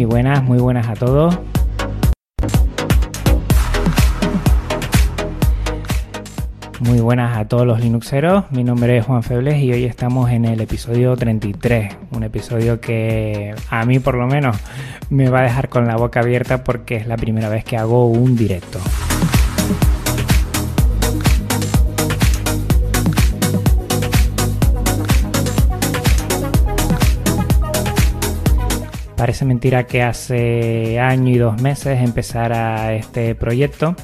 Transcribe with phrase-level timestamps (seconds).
[0.00, 1.38] Muy buenas, muy buenas a todos.
[6.78, 10.46] Muy buenas a todos los Linuxeros, mi nombre es Juan Febles y hoy estamos en
[10.46, 14.56] el episodio 33, un episodio que a mí por lo menos
[15.10, 18.06] me va a dejar con la boca abierta porque es la primera vez que hago
[18.06, 18.78] un directo.
[29.20, 33.94] Parece mentira que hace año y dos meses empezara este proyecto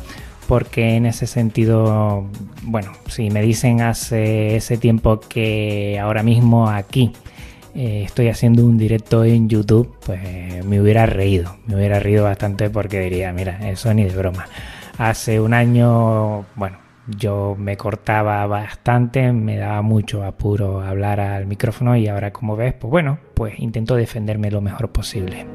[0.47, 2.27] porque en ese sentido,
[2.65, 7.13] bueno, si me dicen hace ese tiempo que ahora mismo aquí
[7.75, 10.21] eh, estoy haciendo un directo en YouTube, pues
[10.67, 14.47] me hubiera reído, me hubiera reído bastante porque diría, mira, eso ni de broma.
[14.99, 16.77] Hace un año, bueno,
[17.09, 22.75] yo me cortaba bastante, me daba mucho apuro hablar al micrófono y ahora como ves,
[22.75, 25.47] pues bueno, pues intento defenderme lo mejor posible.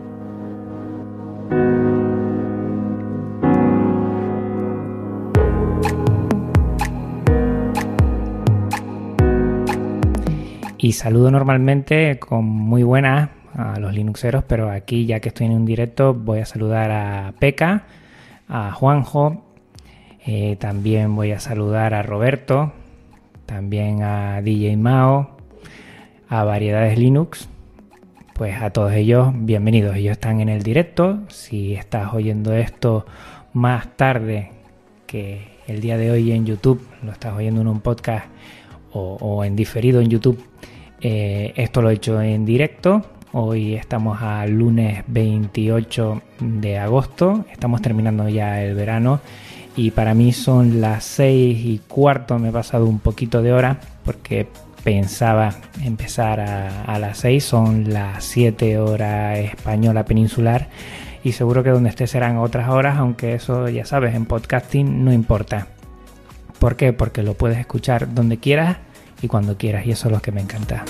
[10.77, 15.53] Y saludo normalmente con muy buenas a los Linuxeros, pero aquí ya que estoy en
[15.53, 17.83] un directo voy a saludar a Peca,
[18.47, 19.50] a Juanjo,
[20.25, 22.71] eh, también voy a saludar a Roberto,
[23.47, 25.37] también a DJ Mao,
[26.29, 27.49] a Variedades Linux.
[28.35, 29.95] Pues a todos ellos, bienvenidos.
[29.95, 31.19] Ellos están en el directo.
[31.29, 33.05] Si estás oyendo esto
[33.53, 34.51] más tarde
[35.07, 38.25] que el día de hoy en YouTube, lo estás oyendo en un podcast
[38.93, 40.43] o, en diferido en YouTube,
[40.99, 43.05] eh, esto lo he hecho en directo.
[43.31, 47.45] Hoy estamos a lunes 28 de agosto.
[47.51, 49.21] Estamos terminando ya el verano
[49.75, 52.39] y para mí son las 6 y cuarto.
[52.39, 54.47] Me he pasado un poquito de hora porque
[54.83, 57.43] pensaba empezar a, las 6.
[57.43, 60.69] Son las 7 horas española peninsular
[61.23, 65.13] y seguro que donde esté serán otras horas, aunque eso ya sabes, en podcasting no
[65.13, 65.67] importa.
[66.59, 66.93] ¿Por qué?
[66.93, 68.77] Porque lo puedes escuchar donde quieras
[69.21, 70.83] y cuando quieras y eso es lo que me encanta.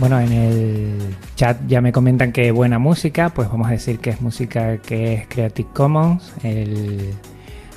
[0.00, 0.98] Bueno, en el
[1.36, 5.12] chat ya me comentan que buena música, pues vamos a decir que es música que
[5.12, 6.32] es Creative Commons.
[6.42, 7.10] El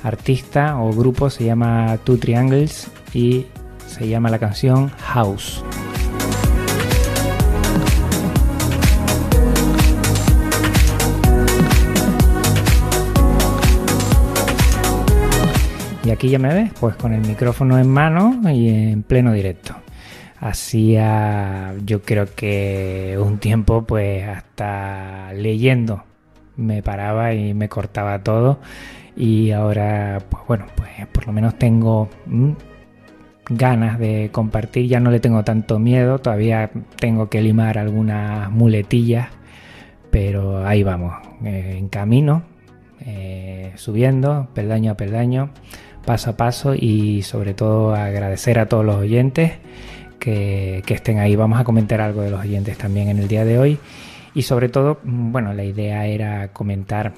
[0.02, 3.44] artista o grupo se llama Two Triangles y
[3.86, 5.62] se llama la canción House.
[16.04, 19.83] Y aquí ya me ves, pues con el micrófono en mano y en pleno directo.
[20.44, 26.04] Hacía yo creo que un tiempo pues hasta leyendo.
[26.58, 28.58] Me paraba y me cortaba todo.
[29.16, 32.50] Y ahora pues bueno pues por lo menos tengo mm,
[33.48, 34.86] ganas de compartir.
[34.86, 36.18] Ya no le tengo tanto miedo.
[36.18, 39.28] Todavía tengo que limar algunas muletillas.
[40.10, 42.42] Pero ahí vamos eh, en camino
[43.00, 45.48] eh, subiendo peldaño a peldaño
[46.04, 46.74] paso a paso.
[46.74, 49.52] Y sobre todo agradecer a todos los oyentes
[50.24, 51.36] que, estén ahí.
[51.36, 53.78] Vamos a comentar algo de los oyentes también en el día de hoy
[54.34, 57.12] y sobre todo, bueno, la idea era comentar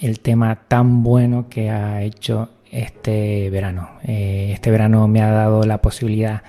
[0.00, 3.90] el tema tan bueno que ha hecho este verano.
[4.04, 6.42] Eh, este verano me ha dado la posibilidad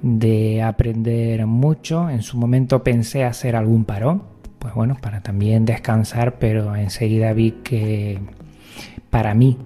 [0.00, 2.08] de aprender mucho.
[2.08, 4.22] En su momento pensé hacer algún parón,
[4.58, 8.20] pues bueno, para también descansar, pero enseguida vi que
[9.10, 9.58] para mí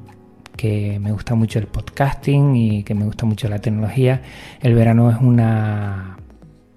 [0.56, 4.23] que me gusta mucho el podcasting y que me gusta mucho la tecnología,
[4.61, 6.19] el verano es una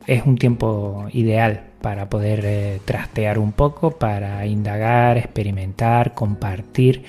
[0.05, 7.03] es un tiempo ideal para poder eh, trastear un poco, para indagar, experimentar, compartir,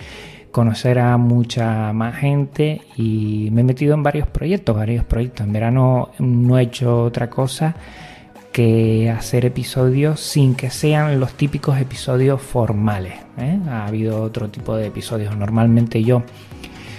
[0.51, 5.47] conocer a mucha más gente y me he metido en varios proyectos, varios proyectos.
[5.47, 7.77] En verano no he hecho otra cosa
[8.59, 13.15] hacer episodios sin que sean los típicos episodios formales.
[13.37, 13.57] ¿eh?
[13.69, 15.37] Ha habido otro tipo de episodios.
[15.37, 16.25] Normalmente yo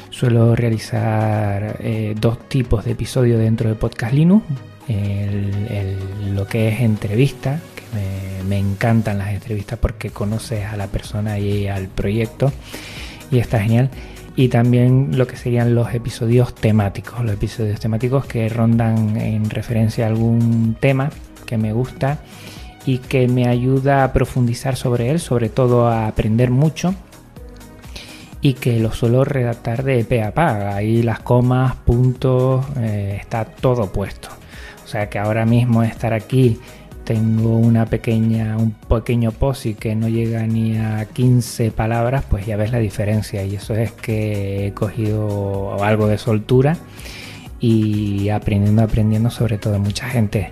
[0.09, 4.45] suelo realizar eh, dos tipos de episodios dentro de Podcast Linux.
[6.33, 11.67] lo que es entrevista, que me, encantan las entrevistas porque conoces a la persona y
[11.67, 12.53] al proyecto
[13.31, 13.89] y está genial
[14.35, 20.05] y también lo que serían los episodios temáticos, los episodios temáticos que rondan en referencia
[20.05, 21.09] a algún tema
[21.49, 22.19] que me gusta
[22.85, 26.93] y que me ayuda a profundizar sobre él, sobre todo a aprender mucho
[28.41, 30.75] y que lo suelo redactar de pe a pa.
[30.75, 34.29] Ahí las comas, puntos, eh, está todo puesto.
[34.85, 36.59] O sea que ahora mismo estar aquí
[37.03, 42.55] tengo una pequeña, un pequeño posi que no llega ni a 15 palabras, pues ya
[42.57, 43.43] ves la diferencia.
[43.43, 46.77] Y eso es que he cogido algo de soltura
[47.59, 50.51] y aprendiendo, aprendiendo sobre todo mucha gente.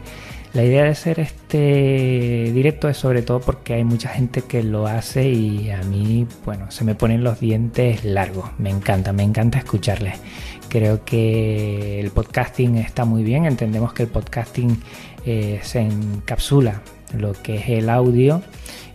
[0.57, 4.87] La idea de hacer este directo es sobre todo porque hay mucha gente que lo
[4.87, 8.49] hace y a mí, bueno, se me ponen los dientes largos.
[8.57, 10.19] Me encanta, me encanta escucharles.
[10.67, 13.45] Creo que el podcasting está muy bien.
[13.45, 14.81] Entendemos que el podcasting
[15.27, 16.81] eh, se encapsula
[17.15, 18.41] lo que es el audio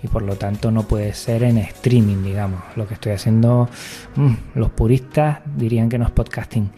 [0.03, 2.61] y por lo tanto no puede ser en streaming, digamos.
[2.75, 3.69] Lo que estoy haciendo,
[4.17, 6.73] mm, los puristas dirían que no es podcasting.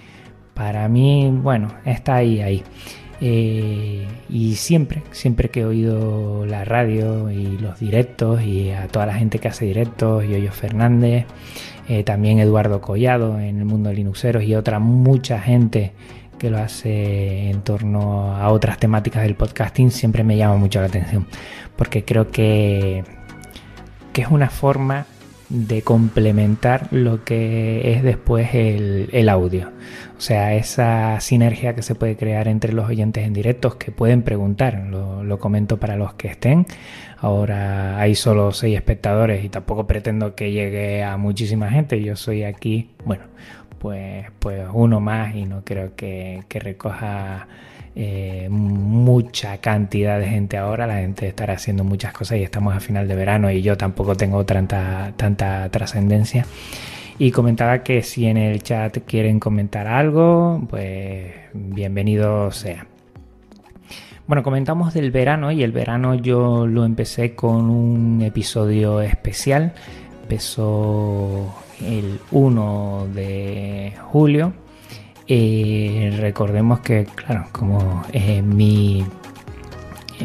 [0.53, 2.63] Para mí, bueno, está ahí, ahí.
[3.27, 9.07] Eh, y siempre, siempre que he oído la radio y los directos y a toda
[9.07, 11.25] la gente que hace directos, Yoyo Fernández,
[11.89, 15.95] eh, también Eduardo Collado en el mundo de Linuxeros y otra mucha gente
[16.39, 20.89] que lo hace en torno a otras temáticas del podcasting siempre me llama mucho la
[20.89, 21.27] atención
[21.77, 23.05] porque creo que,
[24.13, 25.07] que es una forma
[25.55, 29.71] de complementar lo que es después el, audio.
[30.19, 34.23] O sea, esa sinergia que se puede crear entre los oyentes en directos que pueden
[34.23, 36.67] preguntar, lo, lo, comento para los que estén.
[37.19, 42.03] Ahora hay solo seis espectadores y tampoco pretendo que llegue a muchísima gente.
[42.03, 43.25] Yo soy aquí, bueno,
[43.85, 47.49] pues, pues uno más y no creo que, recoja
[47.97, 50.87] eh, mucha cantidad de gente ahora.
[50.87, 54.17] La gente estará haciendo muchas cosas y estamos a final de verano y yo tampoco
[54.17, 56.47] tengo tanta, tanta trascendencia.
[57.19, 62.87] Y comentaba que si en el chat quieren comentar algo, pues bienvenido sea.
[64.27, 69.75] Bueno, comentamos del verano y el verano yo lo empecé con un episodio especial.
[70.23, 74.55] Empezó el 1 de julio.
[75.29, 79.05] Recordemos que, claro, como eh, mi,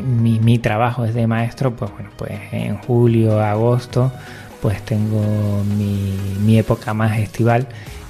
[0.04, 4.12] mi, trabajo es de maestro, pues bueno, pues en julio, agosto,
[4.62, 7.68] pues tengo mi, época más estival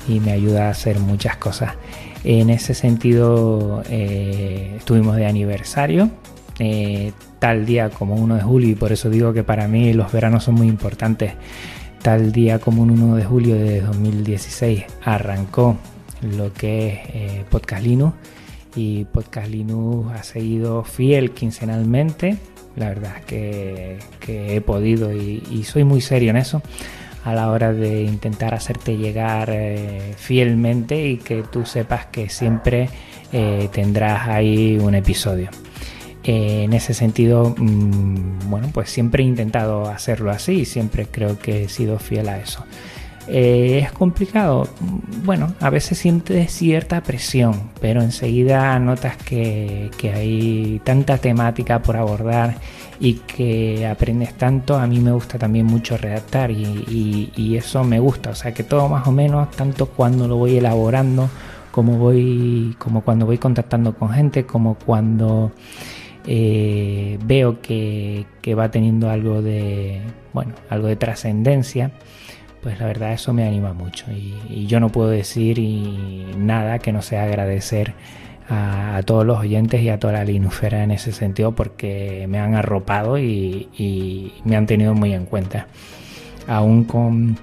[0.07, 1.75] y me ayuda a hacer muchas cosas.
[2.23, 6.09] En ese sentido, eh, estuvimos de aniversario,
[6.57, 10.11] eh, tal día como 1 de julio, y por eso digo que para mí los
[10.11, 11.33] veranos son muy importantes
[12.01, 15.77] tal día como un 1 de julio de 2016 arrancó
[16.21, 18.15] lo que es eh, Podcast Linux
[18.75, 22.37] y Podcast Linux ha seguido fiel quincenalmente.
[22.75, 26.61] La verdad es que, he podido y, soy muy serio en eso
[27.25, 32.89] a la hora de intentar hacerte llegar eh, fielmente y que tú sepas que siempre
[33.33, 35.49] eh, tendrás ahí un episodio.
[36.23, 41.63] En ese sentido, mm, bueno, pues siempre he intentado hacerlo así y siempre creo que
[41.63, 42.65] he sido fiel a eso.
[43.31, 44.67] Eh, ¿Es complicado?
[45.23, 52.55] Bueno, a veces sientes cierta presión, pero enseguida notas que, hay tanta temática por abordar
[52.99, 54.77] y que aprendes tanto.
[54.77, 58.31] A mí me gusta también mucho redactar y, y eso me gusta.
[58.31, 61.29] O sea que todo más o menos, tanto cuando lo voy elaborando,
[61.71, 65.51] como voy, como cuando voy contactando con gente, como cuando
[66.25, 68.25] eh, veo que,
[68.57, 70.01] va teniendo algo de,
[70.33, 71.91] bueno, algo de trascendencia,
[72.61, 75.59] pues la verdad eso me anima mucho y, yo no puedo decir
[76.37, 77.93] nada que no sea agradecer
[78.49, 82.55] a, todos los oyentes y a toda la linufera en ese sentido porque me han
[82.55, 85.67] arropado y, y me han tenido muy en cuenta.
[86.47, 87.37] Aún con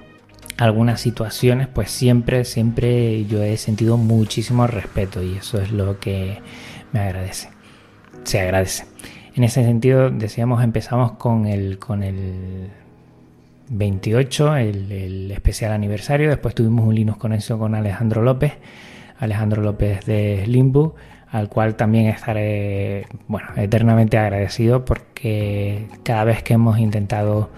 [0.57, 6.39] algunas situaciones, pues siempre, siempre yo he sentido muchísimo respeto y eso es lo que
[6.91, 7.57] me agradece
[8.27, 8.85] se agradece.
[9.35, 12.69] En ese sentido, decíamos, empezamos con el, con el
[13.69, 16.29] 28, el, especial aniversario.
[16.29, 18.53] Después tuvimos un Linux eso con Alejandro López,
[19.19, 20.95] Alejandro López de Limbo,
[21.31, 27.49] al cual también estaré, bueno, eternamente agradecido porque cada vez que hemos intentado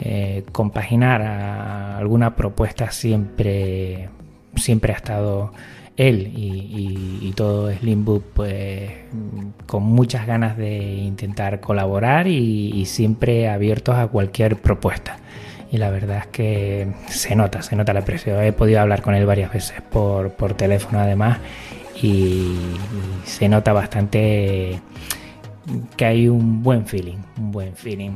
[0.00, 4.08] eh, compaginar alguna propuesta siempre,
[4.56, 5.52] siempre ha estado
[5.96, 8.90] él y, todo Slimbook pues
[9.66, 15.18] con muchas ganas de intentar colaborar y, siempre abiertos a cualquier propuesta.
[15.72, 18.38] Y la verdad es que se nota, se nota el aprecio.
[18.40, 21.38] He podido hablar con él varias veces por, por teléfono además
[22.00, 22.58] y,
[23.24, 24.80] se nota bastante
[25.96, 28.10] que hay un buen feeling, un buen feeling.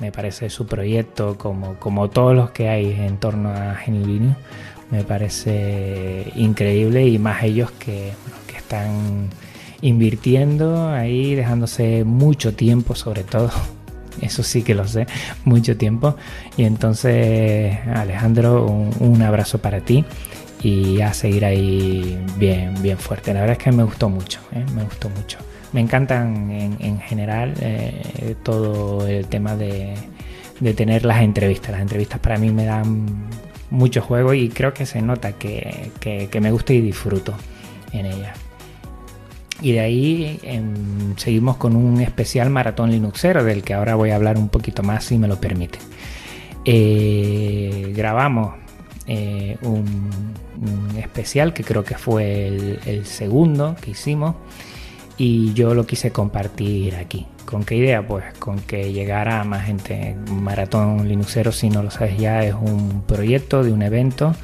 [0.00, 4.34] Me parece su proyecto como, como todos los que hay en torno a Genuino
[4.90, 8.12] me parece increíble y más ellos que,
[8.46, 9.30] que están
[9.80, 13.50] invirtiendo ahí, dejándose mucho tiempo sobre todo.
[14.20, 15.06] Eso sí que lo sé,
[15.44, 16.16] mucho tiempo.
[16.56, 20.04] Y entonces, Alejandro, un, abrazo para ti
[20.62, 23.32] y a seguir ahí bien, bien fuerte.
[23.32, 24.64] La verdad es que me gustó mucho, ¿eh?
[24.74, 25.38] me gustó mucho.
[25.72, 29.94] Me encantan en, general eh, todo el tema de,
[30.60, 31.72] de tener las entrevistas.
[31.72, 33.06] Las entrevistas para mí me dan
[33.72, 35.90] mucho juego y creo que se nota que,
[36.40, 37.34] me gusta y disfruto
[37.92, 38.34] en ella.
[39.62, 44.16] Y de ahí em, seguimos con un especial maratón Linuxero, del que ahora voy a
[44.16, 45.78] hablar un poquito más si me lo permite.
[46.64, 48.54] Eh, grabamos
[49.06, 50.32] eh, un,
[50.98, 54.36] especial que creo que fue el segundo que hicimos
[55.16, 57.26] y yo lo quise compartir aquí.
[57.44, 58.06] ¿Con qué idea?
[58.06, 60.16] Pues con que llegara más gente.
[60.30, 64.34] Maratón Linuxero, si no lo sabes ya, es un proyecto de un evento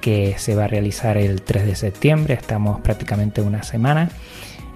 [0.00, 2.34] que se va a realizar el 3 de septiembre.
[2.34, 4.10] Estamos prácticamente una semana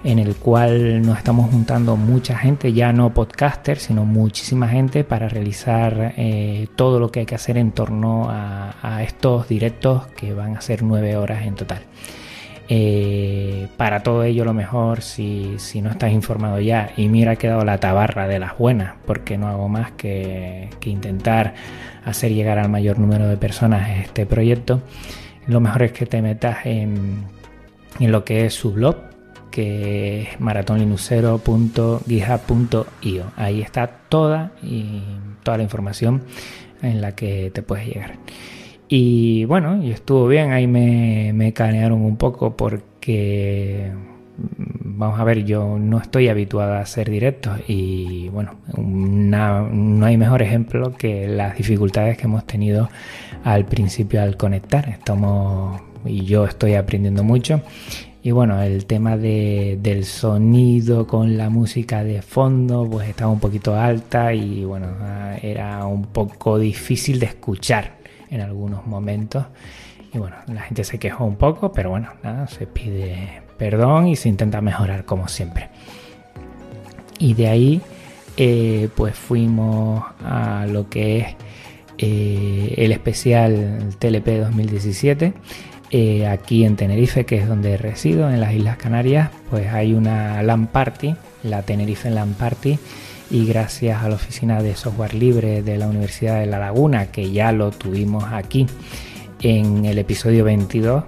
[0.03, 5.29] en el cual nos estamos juntando mucha gente, ya no podcasters, sino muchísima gente para
[5.29, 10.33] realizar eh, todo lo que hay que hacer en torno a, a estos directos que
[10.33, 11.83] van a ser nueve horas en total.
[12.69, 17.65] Eh, para todo ello, lo mejor, si, no estás informado ya, y mira, ha quedado
[17.65, 21.55] la tabarra de las buenas, porque no hago más que, intentar
[22.05, 24.81] hacer llegar al mayor número de personas este proyecto,
[25.47, 27.25] lo mejor es que te metas en,
[27.99, 28.95] lo que es su blog,
[29.53, 30.39] que es.
[33.35, 35.03] Ahí está toda, y,
[35.43, 36.23] toda la información
[36.81, 38.15] en la que te puedes llegar.
[38.87, 43.91] Y bueno, y estuvo bien, ahí me, me canearon un poco porque,
[44.37, 50.17] mm, vamos a ver, yo no estoy habituada a hacer directos y bueno, no hay
[50.17, 52.89] mejor ejemplo que las dificultades que hemos tenido
[53.43, 54.89] al principio al conectar.
[54.89, 57.61] Estamos, y yo estoy aprendiendo mucho.
[58.25, 63.41] Y bueno, el tema de, del sonido con la música de fondo, pues estaba un
[63.41, 64.87] poquito alta y bueno,
[65.41, 67.97] era un poco difícil de escuchar
[68.29, 69.45] en algunos momentos.
[70.13, 74.15] Y bueno, la gente se quejó un poco, pero bueno, nada, se pide perdón y
[74.15, 75.67] se intenta mejorar como siempre.
[77.19, 77.81] Y de ahí,
[78.37, 81.35] eh, pues fuimos a lo que es
[81.97, 85.33] eh, el especial TLP 2017.
[85.91, 90.41] Eh, aquí en Tenerife, que es donde resido, en las Islas Canarias, pues hay una
[90.41, 92.79] LAN Party, la Tenerife LAN Party,
[93.29, 97.31] y gracias a la oficina de software libre de la Universidad de La Laguna, que
[97.31, 98.65] ya lo tuvimos aquí
[99.41, 101.03] en el episodio 22,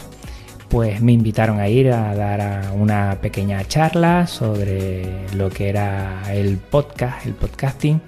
[0.69, 6.57] pues me invitaron a ir a dar una pequeña charla sobre lo que era el
[6.57, 8.01] podcast, el podcasting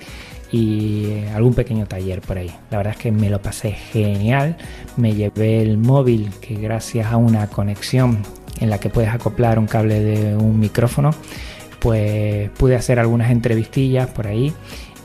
[0.52, 2.52] y algún pequeño taller por ahí.
[2.72, 4.58] La verdad es que me lo pasé genial.
[4.96, 8.20] Me llevé el móvil que gracias a una conexión
[8.60, 11.12] en la que puedes acoplar un cable de un micrófono
[11.80, 14.54] pues pude hacer algunas entrevistillas por ahí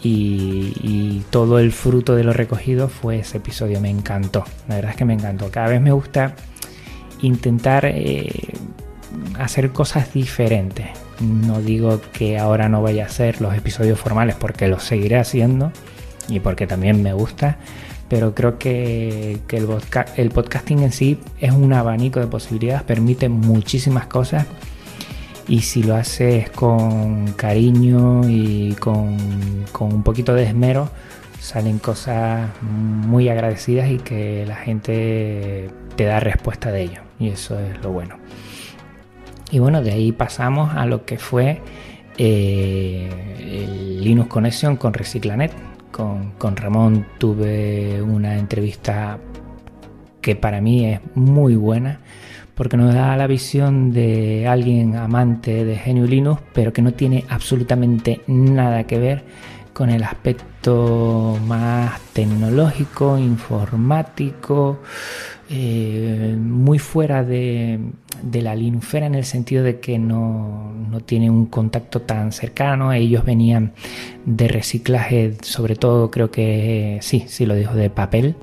[0.02, 3.80] y, todo el fruto de lo recogido fue ese episodio.
[3.80, 5.50] Me encantó, la verdad es que me encantó.
[5.50, 6.34] Cada vez me gusta
[7.20, 8.52] intentar eh,
[9.38, 10.88] hacer cosas diferentes.
[11.22, 15.72] No digo que ahora no vaya a hacer los episodios formales porque los seguiré haciendo
[16.28, 17.58] y porque también me gusta,
[18.08, 19.38] pero creo que,
[20.16, 24.46] el, podcasting en sí es un abanico de posibilidades, permite muchísimas cosas
[25.48, 29.16] y si lo haces con cariño y con,
[29.80, 30.90] un poquito de esmero,
[31.40, 37.00] salen cosas muy agradecidas y que la gente te da respuesta de ello.
[37.18, 38.16] Y eso es lo bueno.
[39.52, 41.60] Y bueno, de ahí pasamos a lo que fue
[42.18, 43.08] eh,
[44.00, 45.52] Linux Connection con Reciclanet.
[45.92, 49.18] Con, con Ramón tuve una entrevista
[50.22, 52.00] que para mí es muy buena
[52.54, 57.24] porque nos da la visión de alguien amante de Genio Linux, pero que no tiene
[57.28, 59.24] absolutamente nada que ver
[59.72, 64.80] con el aspecto más tecnológico, informático,
[65.48, 67.80] eh, muy fuera de,
[68.22, 72.92] de la linufera en el sentido de que no, no tiene un contacto tan cercano.
[72.92, 73.72] Ellos venían
[74.24, 78.36] de reciclaje, sobre todo creo que sí, sí lo dijo, de papel.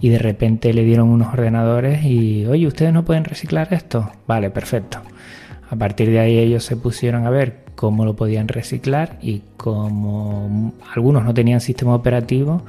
[0.00, 4.10] Y de repente le dieron unos ordenadores y, oye, ¿ustedes no pueden reciclar esto?
[4.26, 4.98] Vale, perfecto.
[5.70, 10.74] A partir de ahí ellos se pusieron a ver cómo lo podían reciclar y como
[10.94, 12.62] algunos no tenían sistema operativo,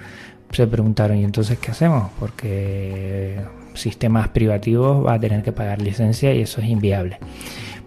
[0.51, 2.12] se preguntaron, ¿y entonces qué hacemos?
[2.20, 3.41] Porque
[3.73, 7.19] sistemas privativos va a tener que pagar licencia y eso es inviable.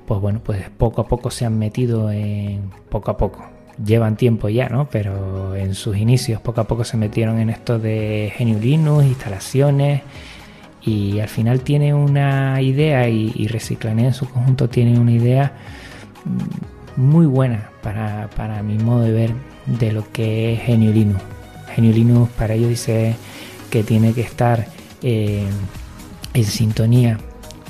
[0.06, 3.44] Pues bueno, pues poco a poco se han metido en poco a poco.
[3.84, 4.88] Llevan tiempo ya, ¿no?
[4.88, 10.02] Pero en sus inicios poco a poco se metieron en esto de GNU Linux, instalaciones
[10.82, 15.52] y al final tiene una idea y, y en su conjunto tiene una idea
[16.96, 19.34] muy buena para, para mi modo de ver
[19.66, 21.22] de lo que es GNU Linux.
[21.76, 23.16] GNU Linux para ellos dice
[23.70, 24.66] que tiene que estar
[25.08, 25.46] eh,
[26.34, 27.16] en sintonía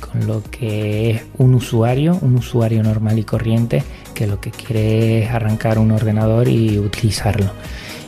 [0.00, 3.82] con lo que es un usuario, un usuario normal y corriente,
[4.14, 7.52] que lo que quiere es arrancar un ordenador y utilizarlo.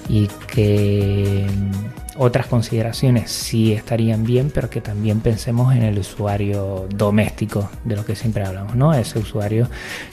[0.09, 6.87] Y que mm, otras consideraciones sí estarían bien, pero que también pensemos en el usuario
[6.89, 8.95] doméstico, de lo que siempre hablamos, ¿no?
[8.95, 9.69] Ese usuario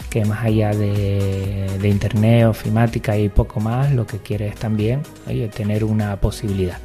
[0.10, 5.04] que más allá de, internet, ofimática y poco más, lo que quiere es también
[5.56, 6.80] tener una posibilidad.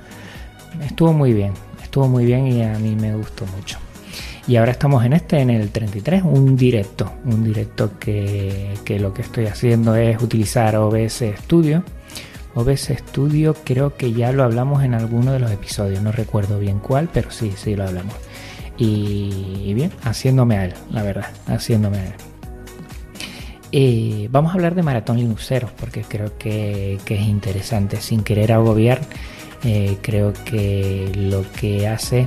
[0.80, 1.52] Estuvo muy bien,
[1.90, 3.76] estuvo muy bien y a mí me gustó mucho.
[4.46, 9.22] Y ahora estamos en este, en el 33, un directo, un directo que, lo que
[9.22, 11.82] estoy haciendo es utilizar OBS Studio.
[12.54, 16.78] OBS Studio creo que ya lo hablamos en alguno de los episodios, no recuerdo bien
[16.78, 18.14] cuál, pero sí, sí lo hablamos.
[18.78, 22.14] Y, bien, haciéndome a él, la verdad, haciéndome a él.
[23.72, 28.52] Eh, vamos a hablar de Maratón Linuxeros porque creo que, que es interesante, sin querer
[28.52, 29.00] agobiar
[29.64, 32.26] eh, creo que lo que hace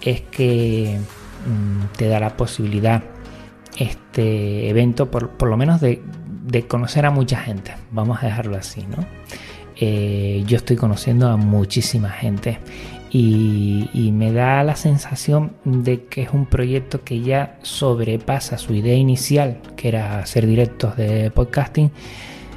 [0.00, 0.98] es que
[1.46, 3.02] mm, te da la posibilidad
[3.78, 6.02] este evento, por, lo menos de,
[6.68, 7.74] conocer a mucha gente.
[7.90, 9.04] Vamos a dejarlo así, ¿no?
[9.76, 12.60] Eh, yo estoy conociendo a muchísima gente
[13.10, 18.72] y, y, me da la sensación de que es un proyecto que ya sobrepasa su
[18.72, 21.90] idea inicial, que era hacer directos de podcasting,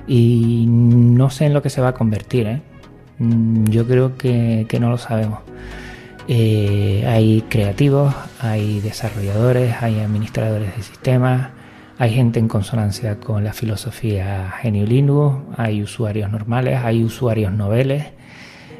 [0.07, 2.61] y no sé en lo que se va a convertir, ¿eh?
[3.19, 5.39] Mm, yo creo que, no lo sabemos.
[6.27, 11.49] Eh, hay creativos, hay desarrolladores, hay administradores de sistemas,
[11.97, 18.05] hay gente en consonancia con la filosofía GNU Linux, hay usuarios normales, hay usuarios noveles,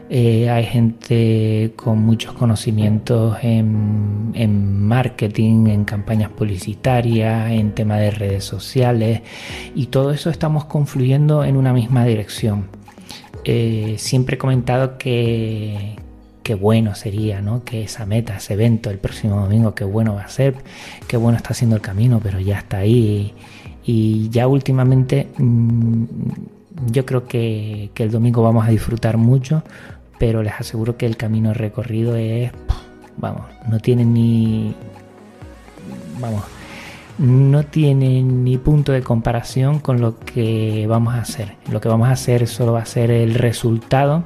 [0.09, 8.11] eh, hay gente con muchos conocimientos en, en, marketing, en campañas publicitarias, en tema de
[8.11, 9.21] redes sociales
[9.75, 12.76] y todo eso estamos confluyendo en una misma dirección.
[13.49, 15.95] Eh, siempre he comentado que,
[16.43, 17.63] qué bueno sería, ¿no?
[17.63, 20.55] Que esa meta, ese evento el próximo domingo, qué bueno va a ser,
[21.07, 23.33] qué bueno está haciendo el camino, pero ya está ahí.
[23.85, 26.03] Y ya últimamente mm,
[26.91, 29.63] yo creo que, que, el domingo vamos a disfrutar mucho,
[30.19, 32.51] pero les aseguro que el camino recorrido es,
[33.15, 34.75] vamos, no tiene ni,
[36.19, 36.43] vamos,
[37.17, 41.55] no tiene ni punto de comparación con lo que vamos a hacer.
[41.71, 44.23] Lo que vamos a hacer solo va a ser el resultado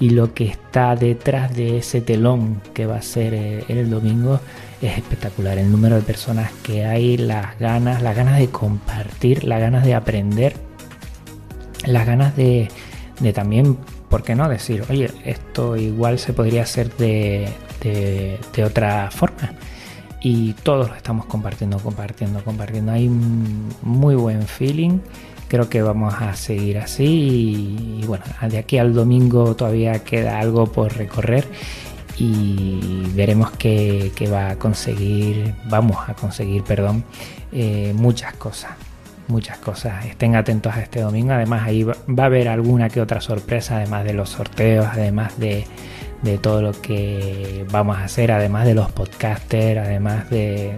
[0.00, 4.40] y lo que está detrás de ese telón que va a ser eh, el domingo
[4.80, 5.58] es espectacular.
[5.58, 9.94] El número de personas que hay, las ganas, las ganas de compartir, las ganas de
[9.94, 10.54] aprender,
[11.86, 12.68] las ganas de,
[13.34, 13.76] también,
[14.08, 14.48] ¿por qué no?
[14.48, 17.48] Decir, oye, esto igual se podría hacer de,
[17.82, 19.52] de otra forma
[20.28, 22.90] y todos lo estamos compartiendo, compartiendo, compartiendo.
[22.90, 24.98] Hay un muy buen feeling.
[25.46, 30.66] Creo que vamos a seguir así y, bueno, de aquí al domingo todavía queda algo
[30.66, 31.46] por recorrer
[32.18, 37.04] y veremos que, va a conseguir, vamos a conseguir, perdón,
[37.52, 38.72] eh, muchas cosas
[39.28, 40.06] muchas cosas.
[40.06, 41.32] Estén atentos a este domingo.
[41.32, 45.66] Además, ahí va, a haber alguna que otra sorpresa, además de los sorteos, además de,
[46.26, 50.76] de todo lo que vamos a hacer, además de los podcasters, además de,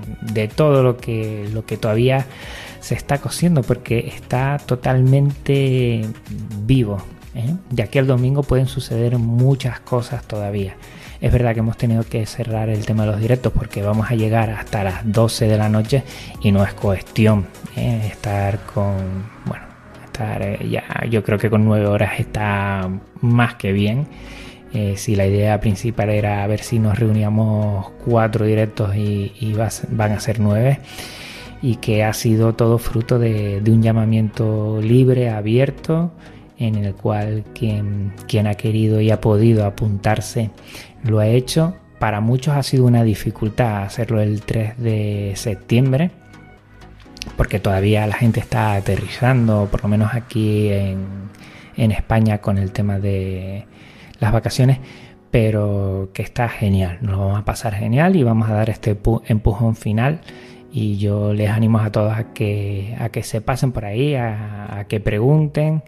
[0.55, 2.27] todo lo que, lo que todavía
[2.81, 6.05] se está cosiendo, porque está totalmente
[6.65, 6.99] vivo.
[7.35, 7.55] ¿eh?
[7.71, 10.77] De aquí al domingo pueden suceder muchas cosas todavía.
[11.21, 14.15] Es verdad que hemos tenido que cerrar el tema de los directos porque vamos a
[14.15, 16.05] llegar hasta las 12 de la noche
[16.43, 18.09] y no es cuestión ¿eh?
[18.13, 19.65] estar con, bueno,
[20.05, 22.89] estar eh, ya, yo creo que con 9 horas está
[23.21, 24.07] más que bien
[24.73, 29.55] eh, si la idea principal era ver si nos reuníamos cuatro directos y,
[29.91, 30.81] van a ser nueve
[31.63, 36.13] y que ha sido todo fruto de, un llamamiento libre, abierto,
[36.59, 40.51] en el cual quien, quien, ha querido y ha podido apuntarse
[41.03, 41.75] lo ha hecho.
[41.99, 46.11] Para muchos ha sido una dificultad hacerlo el 3 de septiembre,
[47.37, 51.07] porque todavía la gente está aterrizando, por lo menos aquí en,
[51.77, 53.67] en España, con el tema de
[54.21, 54.79] las vacaciones,
[55.31, 59.77] pero que está genial, nos vamos a pasar genial y vamos a dar este empujón
[59.77, 60.21] final
[60.73, 64.87] y yo les animo a todos a que, a que se pasen por ahí, a,
[64.89, 65.83] que pregunten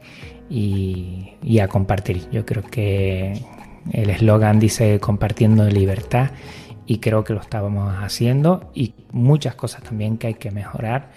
[0.49, 2.29] y, y, a compartir.
[2.33, 3.40] Yo creo que
[3.93, 6.31] el eslogan dice compartiendo libertad
[6.87, 11.11] y creo que lo estábamos haciendo y muchas cosas también que hay que mejorar.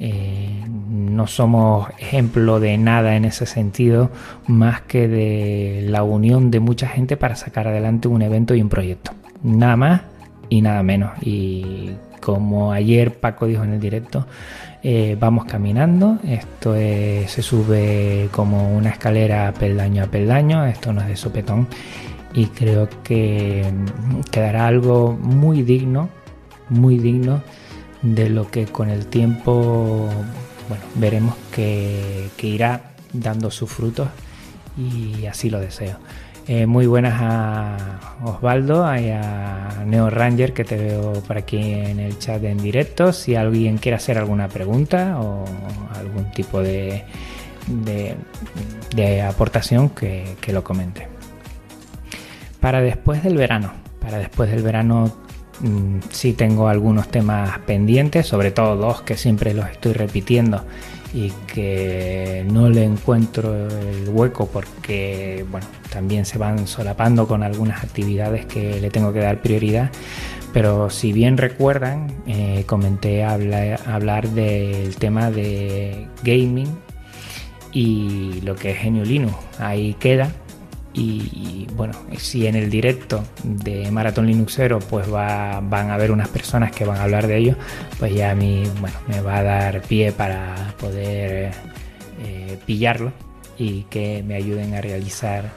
[0.00, 4.10] Eh, no somos ejemplo de nada en ese sentido
[4.46, 8.68] más que de la unión de mucha gente para sacar adelante un evento y un
[8.68, 9.12] proyecto.
[9.42, 10.02] Nada más
[10.48, 11.10] y nada menos.
[11.20, 14.26] Y como ayer Paco dijo en el directo,
[14.82, 16.18] eh, vamos caminando.
[16.26, 20.64] Esto se sube como una escalera peldaño a peldaño.
[20.66, 21.66] Esto no es de sopetón.
[22.34, 23.64] Y creo que
[24.30, 26.08] quedará algo muy digno,
[26.68, 27.42] muy digno
[28.02, 30.08] de lo que con el tiempo,
[30.68, 34.08] bueno, veremos que, que irá dando sus frutos
[34.76, 35.98] y así lo deseo.
[36.50, 37.76] Eh, muy buenas a
[38.24, 43.12] Osvaldo y a Neo Ranger que te veo por aquí en el chat en directo.
[43.12, 45.44] Si alguien quiere hacer alguna pregunta o
[45.94, 47.04] algún tipo de,
[47.66, 51.06] de, aportación, que, que, lo comente.
[52.60, 55.12] Para después del verano, para después del verano
[55.60, 60.64] mm, sí tengo algunos temas pendientes, sobre todo dos que siempre los estoy repitiendo
[61.14, 67.82] y que no le encuentro el hueco porque bueno también se van solapando con algunas
[67.82, 69.90] actividades que le tengo que dar prioridad.
[70.52, 76.68] Pero si bien recuerdan eh, comenté hablar del tema de gaming
[77.72, 79.34] y lo que es Genio Linux.
[79.58, 80.32] Ahí queda
[80.98, 86.28] y, bueno, si en el directo de Maratón Linuxero pues va, van a haber unas
[86.28, 87.56] personas que van a hablar de ello,
[87.98, 91.52] pues ya a mí bueno, me va a dar pie para poder
[92.20, 93.12] eh, pillarlo
[93.56, 95.50] y que me ayuden a realizar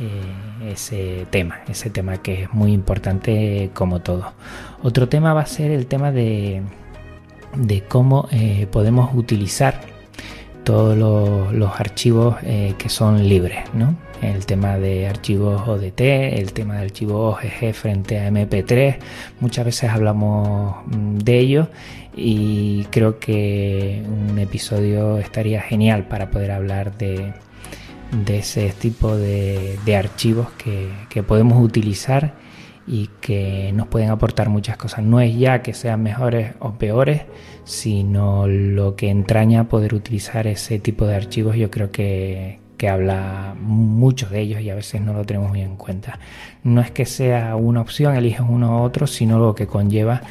[0.00, 4.32] eh, ese tema, ese tema que es muy importante como todo.
[4.82, 6.62] Otro tema va a ser el tema de,
[7.56, 9.80] de cómo eh, podemos utilizar
[10.64, 10.96] todos
[11.52, 13.96] los, archivos que son libres, ¿no?
[14.22, 18.96] El tema de archivos ODT, el tema de archivos OGG frente a MP3,
[19.40, 21.68] muchas veces hablamos mm, de ello
[22.16, 27.32] y creo que un episodio estaría genial para poder hablar de,
[28.28, 32.34] ese tipo de, archivos que, que, podemos utilizar
[32.86, 35.04] y que nos pueden aportar muchas cosas.
[35.04, 37.22] No es ya que sean mejores o peores,
[37.64, 43.54] sino lo que entraña poder utilizar ese tipo de archivos yo creo que, que habla
[43.60, 46.18] muchos de ellos y a veces no lo tenemos muy en cuenta.
[46.64, 50.22] No es que sea una opción, eliges uno u otro, sino lo que conlleva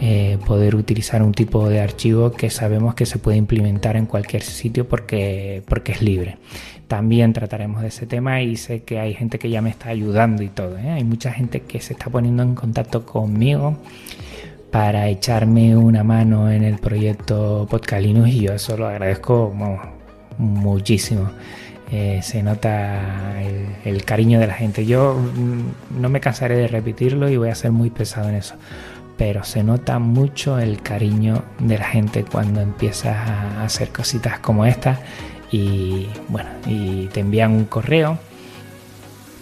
[0.00, 4.42] eh, poder utilizar un tipo de archivo que sabemos que se puede implementar en cualquier
[4.42, 6.38] sitio porque, porque es libre.
[6.88, 10.42] También trataremos de ese tema y sé que hay gente que ya me está ayudando
[10.42, 10.78] y todo.
[10.78, 10.90] ¿eh?
[10.90, 13.76] Hay mucha gente que se está poniendo en contacto conmigo
[14.70, 19.52] para echarme una mano en el proyecto Podcalinos y yo eso lo agradezco
[20.38, 21.30] muchísimo.
[21.92, 23.42] Eh, se nota
[23.84, 24.86] el, cariño de la gente.
[24.86, 28.54] Yo mm, no me cansaré de repetirlo y voy a ser muy pesado en eso.
[29.16, 34.64] Pero se nota mucho el cariño de la gente cuando empiezas a hacer cositas como
[34.64, 35.00] esta.
[35.50, 38.18] Y bueno, y te envían un correo,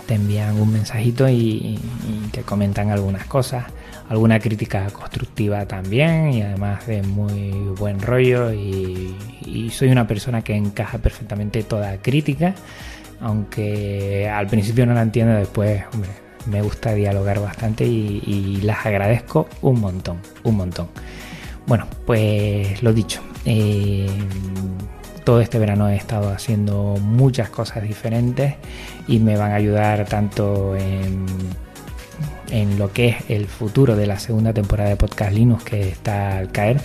[0.06, 1.78] te envían un mensajito y
[2.32, 3.66] te comentan algunas cosas
[4.08, 9.14] alguna crítica constructiva también y además de muy buen rollo y,
[9.70, 12.54] soy una persona que encaja perfectamente toda crítica
[13.20, 16.10] aunque al principio no la entiendo después hombre,
[16.46, 20.88] me gusta dialogar bastante y, las agradezco un montón un montón.
[21.66, 24.08] Bueno pues lo dicho eh,
[25.24, 28.54] todo este verano he estado haciendo muchas cosas diferentes
[29.06, 31.26] y me van a ayudar tanto en
[32.50, 36.38] en lo que es el futuro de la segunda temporada de Podcast Linux que está
[36.38, 36.80] al caer,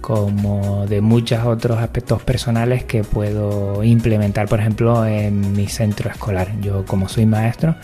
[0.00, 6.48] como de muchos otros aspectos personales que puedo implementar, por ejemplo, en mi centro escolar.
[6.60, 7.76] Yo como soy maestro,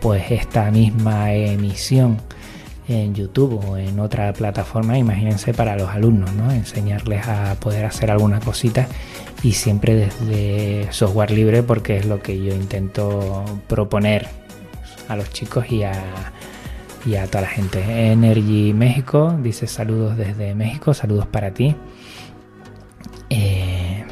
[0.00, 2.18] pues esta misma emisión
[2.86, 6.50] en YouTube o en otra plataforma, imagínense para los alumnos, ¿no?
[6.52, 8.86] Enseñarles a poder hacer alguna cosita
[9.42, 14.28] y siempre desde software libre porque es lo que yo intento proponer
[15.08, 15.92] a los chicos y a,
[17.06, 17.80] y a toda la gente.
[18.12, 21.76] Energy México dice saludos desde México, saludos para ti.
[23.30, 24.04] Eh,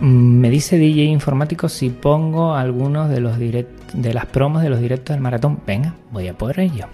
[0.00, 5.14] me dice DJ Informático si pongo algunos de, los de las promos de los directos
[5.14, 5.60] del maratón.
[5.66, 6.86] Venga, voy a por ello.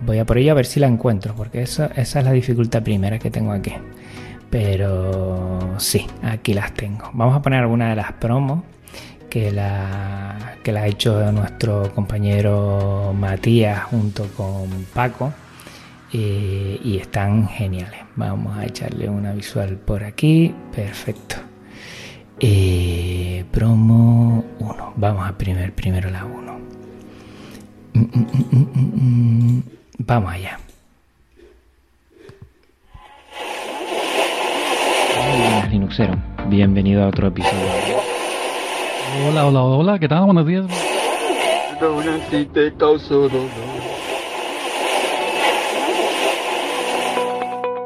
[0.00, 3.18] Voy a por ello a ver si la encuentro, porque esa es la dificultad primera
[3.18, 3.72] que tengo aquí.
[4.50, 7.10] Pero sí, aquí las tengo.
[7.12, 8.62] Vamos a poner alguna de las promos
[9.28, 15.32] que la, que la ha hecho nuestro compañero Matías junto con Paco.
[16.12, 18.00] Eh, y están geniales.
[18.16, 20.54] Vamos a echarle una visual por aquí.
[20.74, 21.36] Perfecto.
[22.40, 24.92] Eh, promo 1.
[24.96, 26.58] Vamos a primer, primero la 1.
[27.94, 29.62] Mm, mm, mm,
[29.98, 30.58] Vamos allá.
[35.70, 36.14] Linuxero,
[36.48, 38.07] bienvenido a otro episodio.
[39.16, 40.24] Hola, hola, hola, ¿qué tal?
[40.26, 40.66] Buenos días.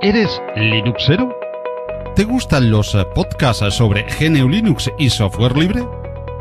[0.00, 1.34] ¿Eres Linuxero?
[2.16, 5.86] ¿Te gustan los eh, podcasts sobre GNU Linux y software libre?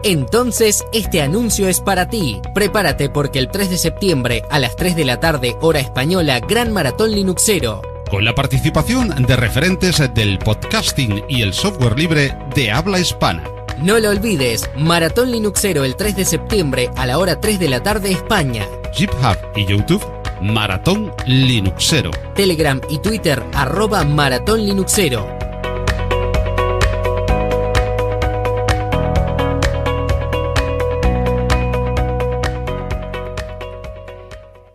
[0.04, 2.42] Entonces, este anuncio es para ti.
[2.56, 6.74] Prepárate porque el 3 de septiembre a las 3 de la tarde, hora española, Gran
[6.74, 7.82] Maratón Linuxero.
[8.10, 13.44] Con la participación de referentes del podcasting y el software libre de habla hispana.
[13.80, 17.82] No lo olvides, Maratón Linuxero el 3 de septiembre a la hora 3 de la
[17.82, 18.68] tarde España.
[18.94, 20.06] GitHub y YouTube,
[20.42, 22.12] Maratón Linuxero.
[22.36, 25.41] Telegram y Twitter, arroba Maratón Linuxero.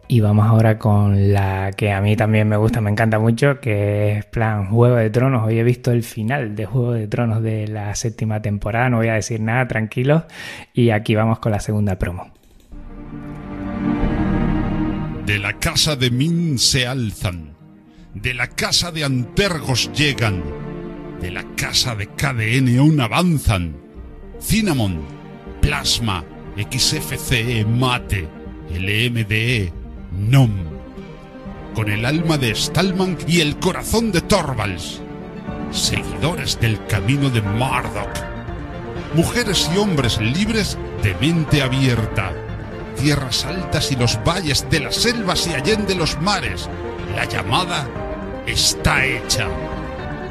[0.09, 4.13] Y vamos ahora con la que a mí también me gusta, me encanta mucho, que
[4.13, 5.45] es plan Juego de Tronos.
[5.45, 9.09] Hoy he visto el final de Juego de Tronos de la séptima temporada, no voy
[9.09, 10.23] a decir nada, tranquilos.
[10.73, 12.33] Y aquí vamos con la segunda promo.
[15.27, 17.57] De la casa de Min se alzan,
[18.15, 20.41] de la casa de Antergos llegan,
[21.21, 23.77] de la casa de KDN aún avanzan.
[24.39, 25.01] Cinnamon,
[25.61, 26.23] Plasma,
[26.57, 28.29] XFCE, Mate,
[28.71, 29.73] LMDE,
[30.13, 30.51] Nom,
[31.75, 35.01] con el alma de Stallman y el corazón de Torvalds,
[35.71, 38.11] seguidores del camino de Marduk,
[39.15, 42.33] mujeres y hombres libres de mente abierta,
[43.01, 46.69] tierras altas y los valles de las selvas y allende los mares,
[47.15, 47.89] la llamada
[48.47, 49.49] está hecha.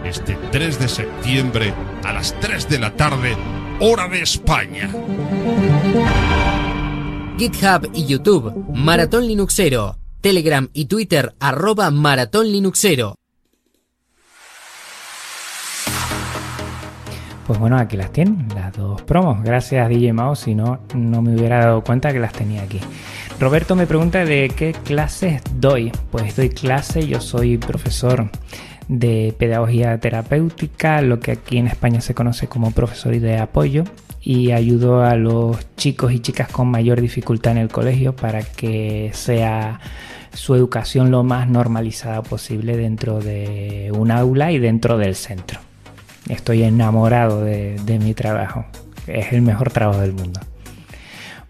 [0.03, 3.35] Este 3 de septiembre a las 3 de la tarde,
[3.79, 4.89] hora de España.
[7.38, 13.15] GitHub y YouTube, Maratón Linuxero, Telegram y Twitter, arroba Maratón Linuxero.
[17.45, 19.43] Pues bueno, aquí las tienen, las dos promos.
[19.43, 22.80] Gracias DJ Mao, si no, no me hubiera dado cuenta que las tenía aquí.
[23.38, 25.91] Roberto me pregunta de qué clases doy.
[26.12, 28.30] Pues doy clase, yo soy profesor
[28.88, 33.84] de pedagogía terapéutica, lo que aquí en España se conoce como profesor de apoyo
[34.25, 39.11] y ayudo a los chicos y chicas con mayor dificultad en el colegio para que
[39.13, 39.79] sea
[40.33, 45.59] su educación lo más normalizada posible dentro de un aula y dentro del centro.
[46.27, 48.65] Estoy enamorado de, mi trabajo,
[49.05, 50.39] es el mejor trabajo del mundo.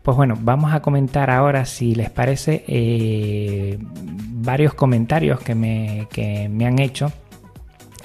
[0.04, 6.50] Pues bueno, vamos a comentar ahora, si les parece, eh, varios comentarios que me, que
[6.50, 7.12] me han hecho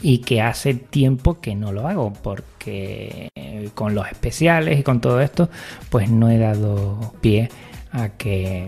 [0.02, 5.00] y que hace tiempo que no lo hago porque eh, con los especiales y con
[5.00, 5.50] todo esto
[5.90, 7.50] pues no he dado pie
[7.92, 8.66] a que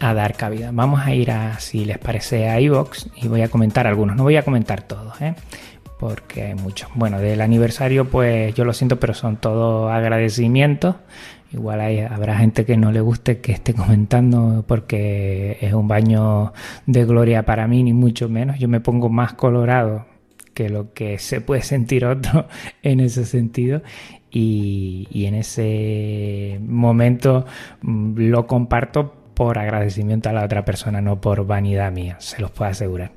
[0.00, 0.70] a dar cabida.
[0.72, 4.24] Vamos a ir a si les parece a iVox y voy a comentar algunos, no
[4.24, 5.34] voy a comentar todos, ¿eh?
[5.98, 6.90] porque hay muchos.
[6.94, 10.96] Bueno, del aniversario pues yo lo siento, pero son todos agradecimientos
[11.56, 16.52] Igual hay, habrá gente que no le guste que esté comentando porque es un baño
[16.84, 18.58] de gloria para mí, ni mucho menos.
[18.58, 20.04] Yo me pongo más colorado
[20.52, 22.46] que lo que se puede sentir otro
[22.82, 23.82] en ese sentido.
[24.30, 27.46] Y, en ese momento
[27.80, 32.50] mm, lo comparto por agradecimiento a la otra persona, no por vanidad mía, se los
[32.50, 33.10] puedo asegurar.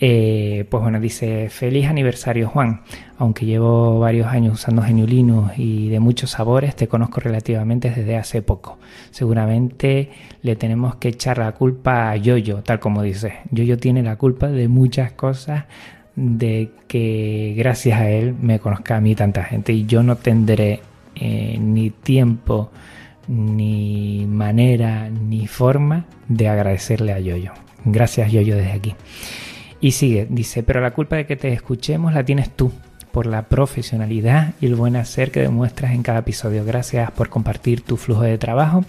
[0.00, 2.80] Eh, pues bueno, dice, feliz aniversario Juan,
[3.18, 8.40] aunque llevo varios años usando Geniulinus y de muchos sabores, te conozco relativamente desde hace
[8.40, 8.78] poco.
[9.10, 10.08] Seguramente
[10.40, 13.40] le tenemos que echar la culpa a Yoyo, tal como dice.
[13.50, 15.66] Yoyo tiene la culpa de muchas cosas
[16.16, 20.80] de que gracias a él me conozca a mí tanta gente y yo no tendré
[21.14, 22.70] eh, ni tiempo
[23.28, 27.52] ni manera ni forma de agradecerle a Yoyo.
[27.84, 28.94] Gracias Yoyo desde aquí.
[29.80, 32.72] Y sigue, dice, pero la culpa de que te escuchemos la tienes tú
[33.12, 36.64] por la profesionalidad y el buen hacer que demuestras en cada episodio.
[36.64, 38.84] Gracias por compartir tu flujo de trabajo.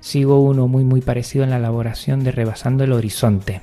[0.00, 3.60] Sigo uno muy muy parecido en la elaboración de Rebasando el Horizonte.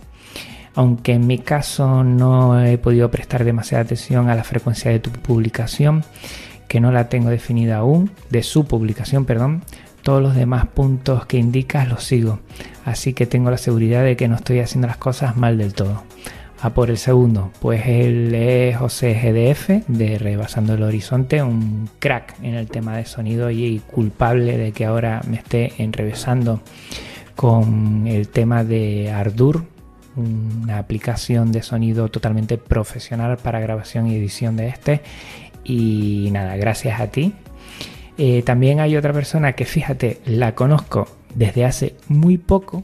[0.73, 5.09] Aunque en mi caso no he podido prestar demasiada atención a la frecuencia de tu
[5.09, 6.03] publicación,
[6.67, 9.61] que no la tengo definida aún, de su publicación, perdón,
[10.05, 12.37] todos los demás puntos que indicas los sigo,
[12.85, 16.03] así que tengo la seguridad de que no estoy haciendo las cosas mal del todo.
[16.61, 22.35] A por el segundo, pues él es José GDF de Rebasando el Horizonte, un crack
[22.43, 26.61] en el tema de sonido y culpable de que ahora me esté enrevesando
[27.35, 29.63] con el tema de Ardour,
[30.15, 35.01] una aplicación de sonido totalmente profesional para grabación y edición de este.
[35.63, 37.33] Y nada, gracias a ti.
[38.17, 42.83] Eh, también hay otra persona que fíjate, la conozco desde hace muy poco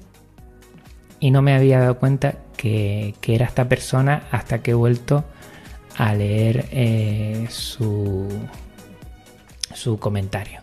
[1.20, 5.24] y no me había dado cuenta que, era esta persona hasta que he vuelto
[5.98, 8.28] a leer eh, su,
[9.74, 10.62] su comentario.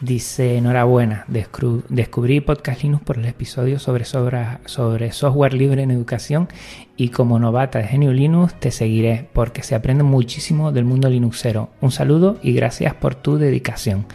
[0.00, 6.48] Dice, enhorabuena, descubrí Podcast Linux por el episodio sobre, sobre, software libre en educación
[6.96, 11.68] y como novata de Genio Linux te seguiré porque se aprende muchísimo del mundo linuxero.
[11.82, 14.06] Un saludo y gracias por tu dedicación.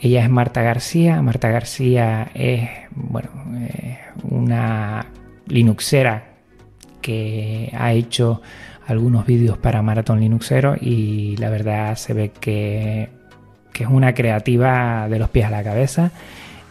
[0.00, 1.20] Ella es Marta García.
[1.20, 5.08] Marta García es, bueno, eh, una
[5.46, 6.36] linuxera
[7.02, 8.40] que ha hecho
[8.86, 13.10] algunos vídeos para Maratón Linuxero y la verdad se ve que
[13.72, 16.12] que es una creativa de los pies a la cabeza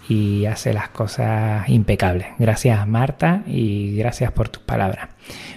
[0.07, 2.27] y hace las cosas impecables.
[2.37, 5.09] Gracias Marta y gracias por tus palabras.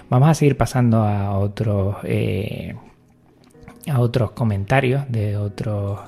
[0.08, 2.74] Vamos a seguir pasando a otros eh,
[3.88, 6.00] a otros comentarios de otros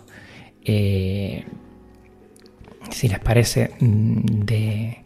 [0.64, 1.44] eh,
[2.90, 4.98] si les parece mm, de,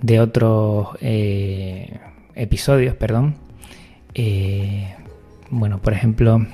[0.00, 1.98] de otros eh,
[2.34, 3.34] episodios, perdón.
[5.50, 6.46] bueno, por ejemplo,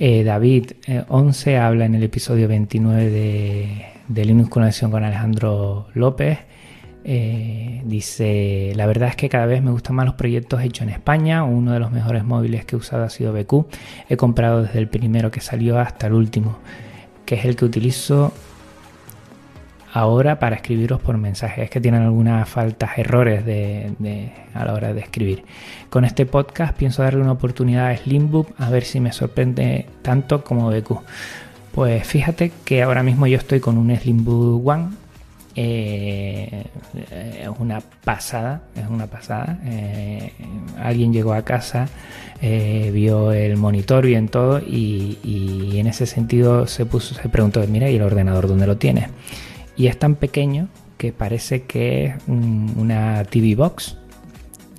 [0.00, 0.72] Eh, David
[1.08, 6.38] 11 eh, habla en el episodio 29 de, Linux Conexión con Alejandro López.
[7.04, 10.90] Eh, dice, la verdad es que cada vez me gustan más los proyectos hechos en
[10.90, 11.42] España.
[11.42, 13.66] Uno de los mejores móviles que he usado ha sido BQ.
[14.08, 16.58] He comprado desde el primero que salió hasta el último,
[17.26, 18.32] que es el que utilizo
[19.92, 21.62] ahora para escribiros por mensaje.
[21.62, 23.44] Es que tienen algunas faltas, errores
[24.54, 25.44] a la hora de escribir.
[25.90, 30.44] Con este podcast pienso darle una oportunidad a Slimbook a ver si me sorprende tanto
[30.44, 31.00] como BQ.
[31.72, 34.88] Pues fíjate que ahora mismo yo estoy con un Slimbook One.
[35.60, 36.66] Eh,
[37.42, 39.58] es una pasada, es una pasada.
[39.64, 40.32] Eh,
[40.78, 41.88] alguien llegó a casa,
[42.40, 47.28] eh, vio el monitor, y en todo y, y, en ese sentido se puso, se
[47.28, 49.08] preguntó, mira, ¿y el ordenador dónde lo tienes?
[49.78, 53.96] Y es tan pequeño que parece que es una TV Box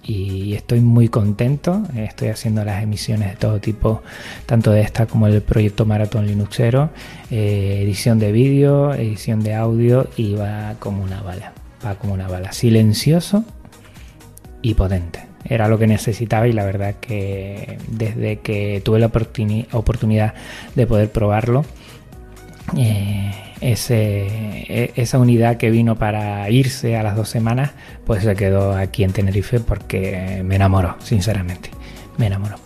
[0.04, 1.84] y estoy muy contento.
[1.96, 4.04] Estoy haciendo las emisiones de todo tipo,
[4.46, 6.90] tanto de esta como el proyecto Maratón Linuxero,
[7.32, 11.54] eh, edición de vídeo, edición de audio y va como una bala.
[11.86, 12.52] Va como una bala.
[12.52, 13.46] Silencioso
[14.62, 15.26] y potente.
[15.46, 20.34] Era lo que necesitaba y la verdad que desde que tuve la oportunidad
[20.76, 21.64] de poder probarlo,
[22.78, 27.72] eh, e, esa unidad que vino para irse a las dos semanas,
[28.06, 31.72] pues se quedó aquí en Tenerife porque me enamoró, sinceramente.
[32.18, 32.58] Me enamoró.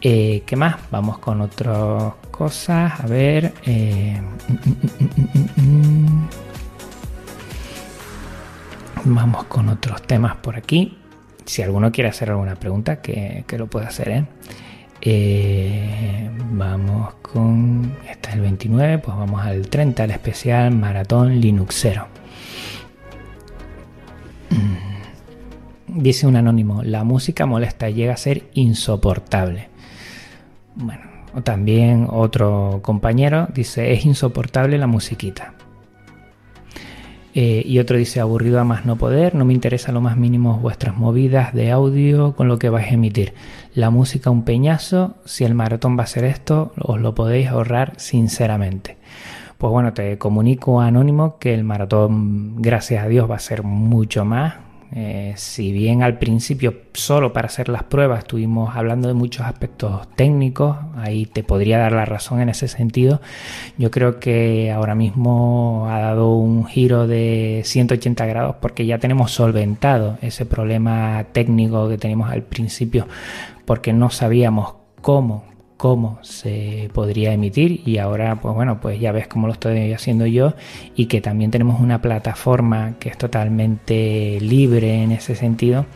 [0.00, 0.76] Eh, ¿Qué más?
[0.90, 3.00] Vamos con otras cosas.
[3.00, 3.52] A ver.
[3.64, 4.20] Eh,
[9.04, 10.98] vamos con otros temas por aquí.
[11.44, 14.08] Si alguno quiere hacer alguna pregunta, que, que lo puede hacer.
[14.08, 14.24] ¿eh?
[15.08, 17.92] Eh, vamos con.
[18.10, 22.08] Este es el 29, pues vamos al 30, el especial Maratón Linuxero.
[24.50, 26.00] Mm.
[26.02, 29.68] Dice un anónimo: La música molesta, llega a ser insoportable.
[30.74, 31.04] Bueno,
[31.44, 35.54] también otro compañero dice: Es insoportable la musiquita.
[37.38, 40.58] Eh, y otro dice aburrido a más no poder, no me interesa lo más mínimo
[40.58, 43.34] vuestras movidas de audio con lo que vais a emitir.
[43.76, 47.92] La música un peñazo, si el maratón va a ser esto, os lo podéis ahorrar
[47.98, 48.96] sinceramente.
[49.58, 54.24] Pues bueno, te comunico anónimo que el maratón, gracias a Dios, va a ser mucho
[54.24, 54.54] más,
[54.92, 60.08] eh, si bien al principio solo para hacer las pruebas estuvimos hablando de muchos aspectos
[60.14, 63.20] técnicos, ahí te podría dar la razón en ese sentido,
[63.76, 69.32] yo creo que ahora mismo ha dado un giro de 180 grados porque ya tenemos
[69.32, 73.06] solventado ese problema técnico que teníamos al principio
[73.64, 79.28] porque no sabíamos cómo cómo se podría emitir y ahora pues bueno pues ya ves
[79.28, 80.54] cómo lo estoy haciendo yo
[80.94, 85.86] y que también tenemos una plataforma que es totalmente libre en ese sentido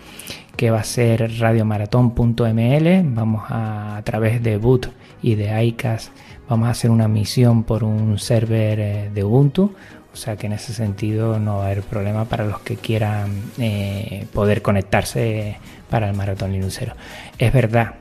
[0.56, 4.90] que va a ser radiomaratón.ml vamos a, través de boot
[5.22, 6.12] y de iCast
[6.50, 9.72] vamos a hacer una misión por un server eh, de Ubuntu.
[10.12, 13.44] O sea que en ese sentido no va a haber problema para los que quieran
[13.58, 15.56] eh, poder conectarse
[15.88, 16.94] para el maratón Linuxero.
[17.38, 17.94] Es verdad,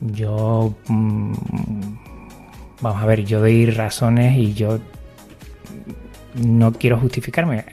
[0.00, 1.32] yo mm,
[2.80, 4.78] vamos a ver, yo doy razones y yo
[6.34, 7.64] no quiero justificarme.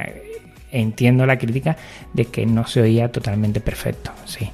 [0.71, 1.77] Entiendo la crítica
[2.13, 4.49] de que no se oía totalmente perfecto, sí.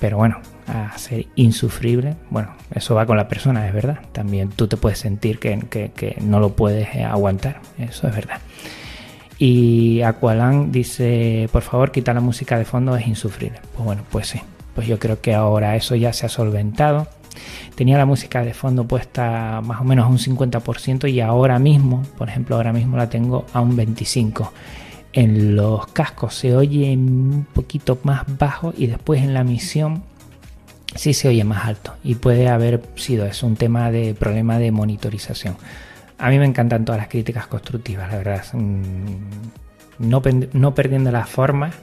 [0.00, 4.00] Pero bueno, a ser insufrible, bueno, eso va con la persona, es verdad.
[4.12, 8.40] También tú te puedes sentir que, no lo puedes aguantar, eso es verdad.
[9.38, 13.60] Y Aqualan dice, por favor, quita la música de fondo, es insufrible.
[13.74, 14.40] Pues bueno, pues sí,
[14.78, 17.08] pues yo creo que ahora eso ya se ha solventado
[17.74, 22.04] tenía la música de fondo puesta más o menos a un 50% y ahora mismo,
[22.16, 24.50] por ejemplo, ahora mismo la tengo a un 25%.
[25.12, 30.04] En los cascos se oye un poquito más bajo y después en la misión
[30.94, 34.70] sí se oye más alto y puede haber sido eso un tema de problema de
[34.70, 35.56] monitorización.
[36.18, 38.44] A mí me encantan todas las críticas constructivas, la verdad.
[38.52, 39.16] Mm,
[39.98, 40.22] no,
[40.52, 41.74] no perdiendo las formas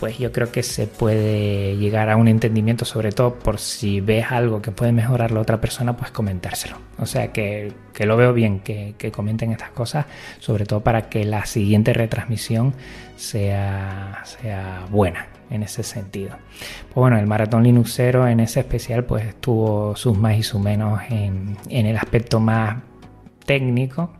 [0.00, 4.32] pues yo creo que se puede llegar a un entendimiento, sobre todo por si ves
[4.32, 6.78] algo que puede mejorar la otra persona, pues comentárselo.
[6.98, 10.06] O sea que, lo veo bien que, comenten estas cosas,
[10.38, 12.72] sobre todo para que la siguiente retransmisión
[13.16, 16.30] sea, sea buena en ese sentido.
[16.86, 21.00] Pues bueno, el Maratón Linuxero en ese especial pues tuvo sus más y sus menos
[21.10, 22.78] en, en el aspecto más
[23.44, 24.10] técnico,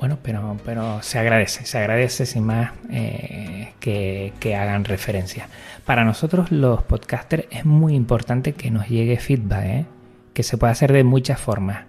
[0.00, 5.48] bueno, pero, pero se agradece, se agradece sin más eh, que, hagan referencia.
[5.84, 9.86] Para nosotros los podcasters es muy importante que nos llegue feedback, ¿eh?
[10.32, 11.84] que se puede hacer de muchas formas.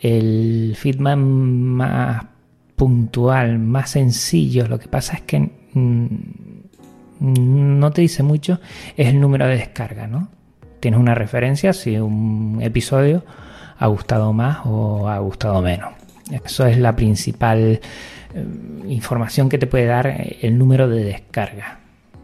[0.00, 2.24] El feedback más
[2.74, 5.38] puntual, más sencillo, lo que pasa es que
[5.72, 6.06] mm,
[7.20, 8.58] no te dice mucho,
[8.96, 10.30] es el número de descarga, ¿no?
[10.80, 13.24] Tienes una referencia si un episodio
[13.78, 15.95] ha gustado más o ha gustado menos.
[16.30, 17.80] Eso es la principal
[18.34, 18.46] eh,
[18.88, 21.78] información que te puede dar eh, el número de descarga.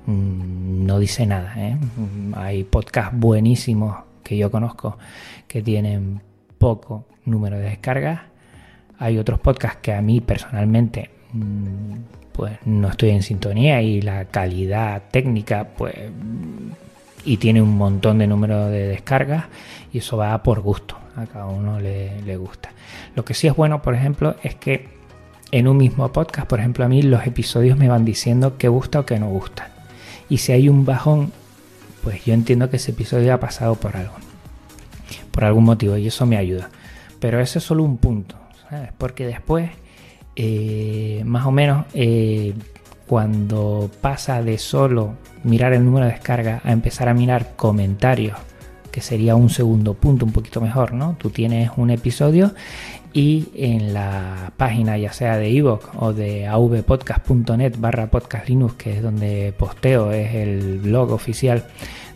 [0.07, 1.55] Mm, no dice nada.
[1.57, 1.77] ¿eh?
[1.77, 4.99] Mm, hay podcasts buenísimos que yo conozco
[5.47, 6.21] que tienen
[6.59, 8.21] poco número de descargas.
[8.99, 11.95] Hay otros podcasts que a mí personalmente mm,
[12.33, 15.95] pues no estoy en sintonía y la calidad técnica pues
[17.25, 19.45] y tiene un montón de número de descargas
[19.93, 22.71] y eso va por gusto, a cada uno le, gusta.
[23.15, 24.89] Lo que sí es bueno, por ejemplo, es que
[25.51, 29.01] en un mismo podcast, por ejemplo, a mí los episodios me van diciendo qué gusta
[29.01, 29.71] o qué no gusta.
[30.29, 31.33] Y si hay un bajón,
[32.03, 34.15] pues yo entiendo que ese episodio ha pasado por algo,
[35.31, 36.71] por algún motivo, y eso me ayuda.
[37.21, 38.37] Pero eso es solo un punto,
[38.69, 38.91] ¿sabes?
[38.97, 39.71] Porque después,
[40.37, 42.55] eh, más o menos, eh,
[43.07, 48.39] cuando pasa de solo mirar el número de descarga a empezar a mirar comentarios,
[48.93, 51.17] que sería un segundo punto un poquito mejor, ¿no?
[51.19, 52.55] Tú tienes un episodio
[53.13, 58.97] y en la página ya sea de iVoox o de avpodcast.net barra podcast Linux, que
[58.97, 61.65] es donde posteo, es el blog oficial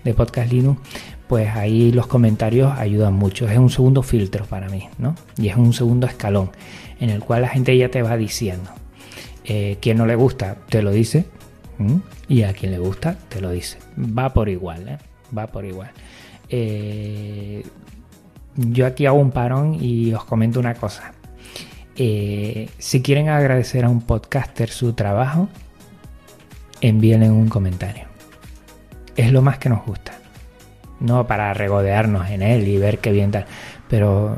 [0.05, 0.81] de Podcast Linux,
[1.27, 3.49] pues ahí los comentarios ayudan mucho.
[3.49, 5.16] Es un segundo filtro para mí, ¿no?
[5.37, 6.51] Y es un segundo escalón
[7.01, 8.70] en el cual la gente ya te va diciendo.
[9.45, 11.27] Eh, quien no le gusta, te lo dice.
[12.29, 13.79] Y a quien le gusta, te lo dice.
[13.97, 14.99] Va por igual, ¿eh?
[15.37, 15.91] Va por igual.
[16.49, 17.64] Eh,
[18.57, 21.12] yo aquí hago un parón y os comento una cosa.
[21.97, 25.49] Eh, si quieren agradecer a un podcaster su trabajo,
[26.80, 28.07] envíenle un comentario.
[29.16, 30.12] Es lo más que nos gusta.
[31.01, 33.47] No para regodearnos en él y ver qué bien tal.
[33.88, 34.36] Pero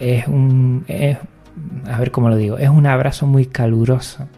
[0.00, 0.84] es un.
[1.86, 2.58] a ver cómo lo digo.
[2.58, 4.28] Es un abrazo muy caluroso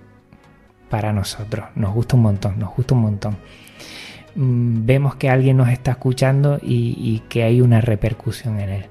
[0.88, 1.66] para nosotros.
[1.74, 3.36] Nos gusta un montón, nos gusta un montón.
[4.34, 8.86] Mm, vemos que alguien nos está escuchando y, que hay una repercusión en él.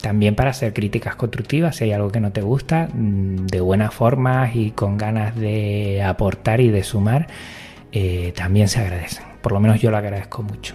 [0.00, 3.90] También para hacer críticas constructivas, si hay algo que no te gusta, mm, de buena
[3.90, 7.26] forma y con ganas de aportar y de sumar,
[7.92, 9.24] eh, también se agradecen.
[9.42, 10.74] Por lo menos yo lo agradezco mucho.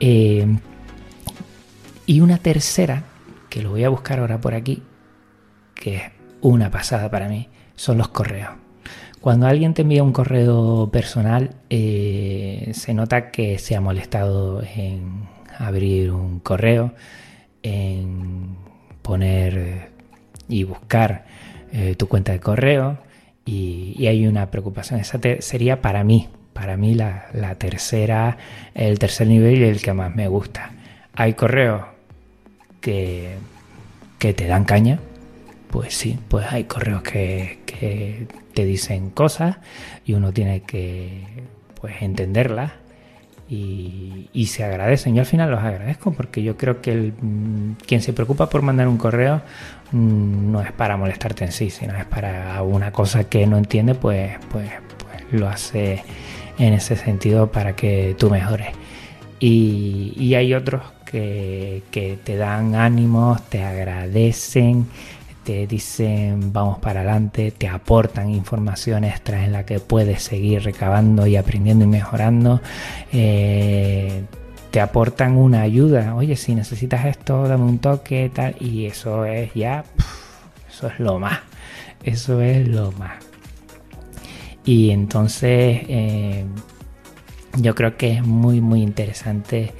[0.00, 0.46] Eh,
[2.06, 3.02] y una tercera,
[3.50, 4.82] que lo voy a buscar ahora por aquí,
[5.74, 6.02] que es
[6.40, 8.67] una pasada para mí, son los correos.
[9.20, 15.28] Cuando alguien te envía un correo personal, eh, se nota que se ha molestado en
[15.58, 16.92] abrir un correo,
[17.62, 18.56] en
[19.02, 19.90] poner
[20.48, 21.24] y buscar
[21.72, 22.98] eh, tu cuenta de correo
[23.44, 25.00] y, hay una preocupación.
[25.00, 28.38] Esa sería para mí, para mí la, tercera,
[28.74, 30.72] el tercer nivel y el que más me gusta.
[31.14, 31.82] Hay correos
[32.80, 33.34] que,
[34.18, 35.00] que te dan caña,
[35.70, 37.57] pues sí, pues hay correos que,
[38.54, 39.58] te dicen cosas
[40.04, 41.24] y uno tiene que
[41.80, 42.72] pues entenderlas
[43.50, 45.14] y, se agradecen.
[45.14, 48.62] Yo al final los agradezco porque yo creo que el, mm, quien se preocupa por
[48.62, 49.42] mandar un correo
[49.92, 53.94] mm, no es para molestarte en sí, sino es para una cosa que no entiende,
[53.94, 56.02] pues, pues, pues lo hace
[56.58, 58.68] en ese sentido para que tú mejores.
[59.40, 64.86] Y, y hay otros que, que te dan ánimos, te agradecen,
[65.48, 71.26] te dicen vamos para adelante, te aportan información extra en la que puedes seguir recabando
[71.26, 72.60] y aprendiendo y mejorando.
[73.14, 74.24] Eh,
[74.70, 79.54] te aportan una ayuda, oye, si necesitas esto, dame un toque, tal, y eso es
[79.54, 79.84] ya,
[80.68, 81.38] eso es lo más,
[82.04, 83.16] eso es lo más.
[84.66, 86.44] Y entonces eh,
[87.56, 89.72] yo creo que es muy, muy interesante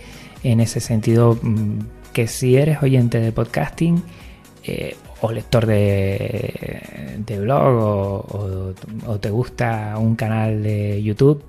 [0.42, 1.80] en ese sentido mm,
[2.14, 4.02] que si eres oyente de podcasting,
[4.64, 8.74] eh, o lector de, blog
[9.06, 11.42] o, te gusta un canal de YouTube,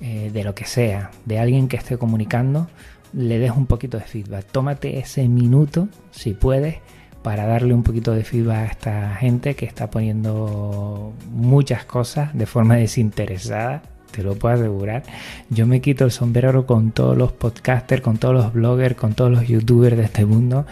[0.00, 2.68] eh, de lo que sea, de alguien que esté comunicando,
[3.12, 4.46] le des un poquito de feedback.
[4.50, 6.76] Tómate ese minuto, si puedes,
[7.22, 12.46] para darle un poquito de feedback a esta gente que está poniendo muchas cosas de
[12.46, 13.82] forma desinteresada.
[14.12, 15.02] Te lo puedo asegurar.
[15.50, 19.30] Yo me quito el sombrero con todos los podcasters, con todos los bloggers, con todos
[19.30, 20.66] los youtubers de este mundo,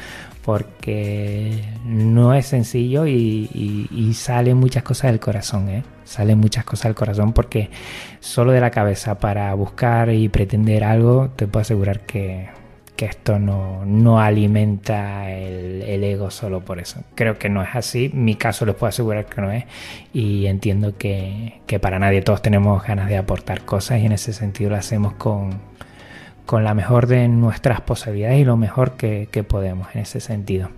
[0.45, 5.83] porque no es sencillo y, salen muchas cosas del corazón, ¿eh?
[6.05, 7.71] Salen muchas cosas del corazón porque
[8.21, 12.49] solo de la cabeza para buscar y pretender algo, te puedo asegurar que,
[12.99, 17.03] esto no, alimenta el, ego solo por eso.
[17.15, 19.65] Creo que no es así, mi caso les puedo asegurar que no es
[20.13, 24.33] y entiendo que, que para nadie todos tenemos ganas de aportar cosas y en ese
[24.33, 25.61] sentido lo hacemos con,
[26.51, 30.71] con la mejor de nuestras posibilidades y lo mejor que, podemos en ese sentido.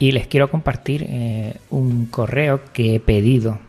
[0.00, 3.60] Y les quiero compartir eh, un correo que he pedido.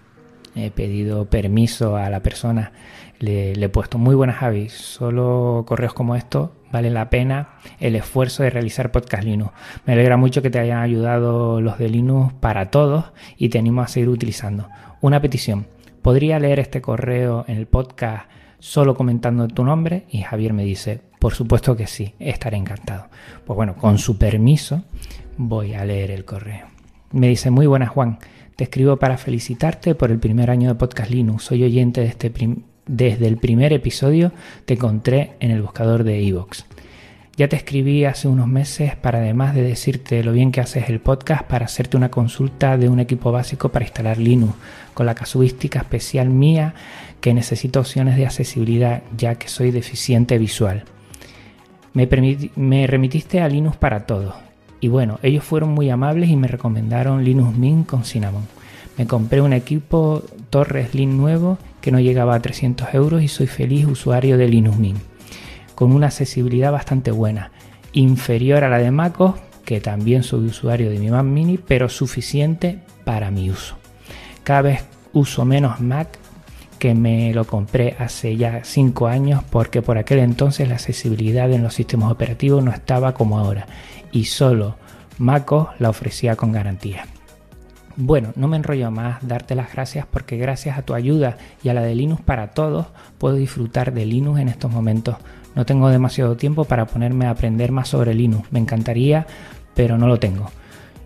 [0.55, 2.71] He pedido permiso a la persona.
[3.19, 4.69] Le, he puesto muy buenas Javi.
[4.69, 7.49] Solo correos como estos vale la pena
[7.79, 9.53] el esfuerzo de realizar podcast Linux.
[9.85, 13.81] Me alegra mucho que te hayan ayudado los de Linux para todos y te animo
[13.81, 14.69] a seguir utilizando.
[15.01, 15.67] Una petición.
[16.01, 21.01] ¿Podría leer este correo en el podcast solo comentando tu nombre y Javier me dice,
[21.19, 23.07] por supuesto que sí, estaré encantado.
[23.45, 24.83] Pues bueno, con su permiso
[25.37, 26.67] voy a leer el correo.
[27.11, 28.19] Me dice, muy buenas Juan,
[28.55, 31.43] te escribo para felicitarte por el primer año de Podcast Linux.
[31.43, 32.29] Soy oyente de este
[32.87, 34.31] desde el primer episodio,
[34.65, 36.65] te encontré en el buscador de Evox.
[37.37, 40.99] Ya te escribí hace unos meses para además de decirte lo bien que haces el
[40.99, 44.55] podcast para hacerte una consulta de un equipo básico para instalar Linux,
[44.95, 46.73] con la casuística especial mía
[47.21, 50.85] que necesito opciones de accesibilidad ya que soy deficiente visual.
[51.93, 54.33] Me, remitiste a Linux para todos
[54.79, 58.47] y bueno, ellos fueron muy amables y me recomendaron Linux Mint con Cinnamon.
[58.97, 63.47] Me compré un equipo Torres Lin nuevo que no llegaba a 300 euros y soy
[63.47, 64.99] feliz usuario de Linux Mint
[65.77, 67.51] con una accesibilidad bastante buena,
[67.93, 72.79] inferior a la de MacOS, que también soy usuario de mi Mac Mini, pero suficiente
[73.05, 73.77] para mi uso.
[74.43, 76.17] Cada vez uso menos Mac
[76.79, 81.61] que me lo compré hace ya 5 años porque por aquel entonces la accesibilidad en
[81.61, 83.67] los sistemas operativos no estaba como ahora
[84.11, 84.77] y solo
[85.19, 87.05] MacOS la ofrecía con garantía.
[87.97, 91.73] Bueno, no me enrollo más, darte las gracias porque gracias a tu ayuda y a
[91.73, 92.87] la de Linux para todos
[93.17, 95.17] puedo disfrutar de Linux en estos momentos
[95.57, 98.51] no tengo demasiado tiempo para ponerme a aprender más sobre Linux.
[98.51, 99.25] Me encantaría,
[99.73, 100.51] pero no lo tengo.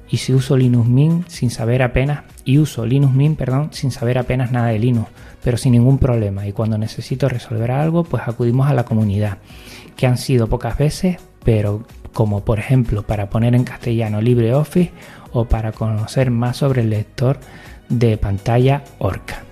[0.09, 4.17] Y si uso Linux Mint sin saber apenas, y uso Linux Mint, perdón, sin saber
[4.17, 5.07] apenas nada de Linux,
[5.41, 6.45] pero sin ningún problema.
[6.45, 9.37] Y cuando necesito resolver algo, pues acudimos a la comunidad,
[9.95, 11.15] que han sido pocas veces,
[11.45, 14.91] pero como por ejemplo para poner en castellano LibreOffice
[15.31, 17.39] o para conocer más sobre el lector
[17.89, 19.43] de pantalla Orca.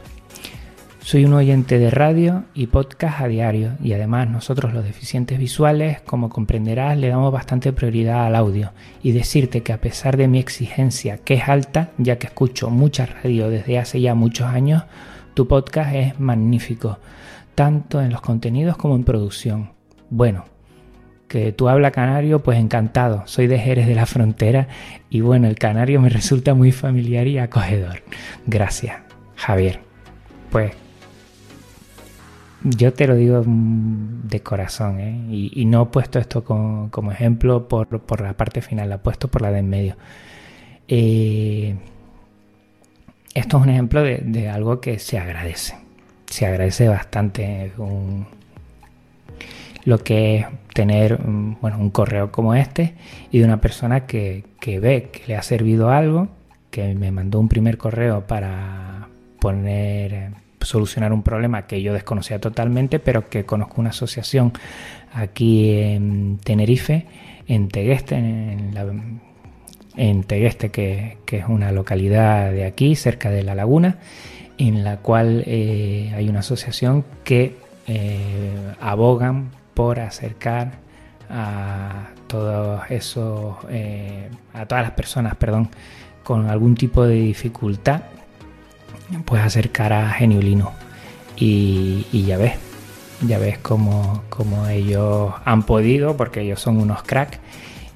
[1.10, 6.02] Soy un oyente de radio y podcast a diario y además nosotros los deficientes visuales,
[6.02, 10.38] como comprenderás, le damos bastante prioridad al audio y decirte que a pesar de mi
[10.38, 14.84] exigencia, que es alta, ya que escucho mucha radio desde hace ya muchos años,
[15.34, 17.00] tu podcast es magnífico,
[17.56, 19.72] tanto en los contenidos como en producción.
[20.12, 20.46] Bueno,
[21.30, 23.24] que tú habla canario, pues encantado.
[23.26, 24.68] Soy de Jerez de la Frontera
[25.10, 28.02] y bueno, el canario me resulta muy familiar y acogedor.
[28.46, 28.98] Gracias,
[29.36, 29.80] Javier.
[30.52, 30.74] Pues
[32.64, 35.26] yo te lo digo de corazón, ¿eh?
[35.30, 39.42] y, no he puesto esto como, ejemplo por, la parte final, la he puesto por
[39.42, 39.96] la de en medio.
[40.88, 41.76] Eh,
[43.34, 45.76] esto es un ejemplo de, algo que se agradece,
[46.26, 47.72] se agradece bastante
[49.90, 52.94] lo que es tener bueno, un correo como este
[53.32, 56.28] y de una persona que, que ve que le ha servido algo,
[56.70, 59.08] que me mandó un primer correo para
[59.40, 60.30] poner
[60.62, 64.54] solucionar un problema que yo desconocía totalmente, pero que conozco una asociación
[65.12, 67.08] aquí en Tenerife,
[67.48, 69.22] en Tegueste, en,
[69.98, 73.98] en Tegueste, que, es una localidad de aquí, cerca de la laguna,
[74.60, 77.56] en la cual eh, hay una asociación que
[77.88, 80.74] eh, abogan por acercar
[81.30, 85.70] a todos esos, eh, a todas las personas, perdón,
[86.22, 88.02] con algún tipo de dificultad,
[89.24, 90.74] pues acercar a Geniulino.
[91.38, 92.56] Y, ya ves,
[93.26, 94.22] ya ves cómo,
[94.70, 97.40] ellos han podido, porque ellos son unos cracks,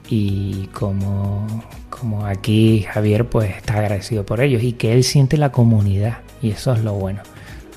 [0.08, 1.46] y como,
[1.90, 6.52] como aquí Javier pues está agradecido por ellos y que él siente la comunidad, y
[6.52, 7.24] eso es lo bueno.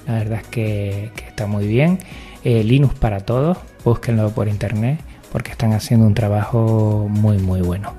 [0.06, 1.98] La verdad es que, está muy bien.
[2.44, 7.94] Eh, Linux para todos, búsquenlo por internet porque están haciendo un trabajo muy muy bueno.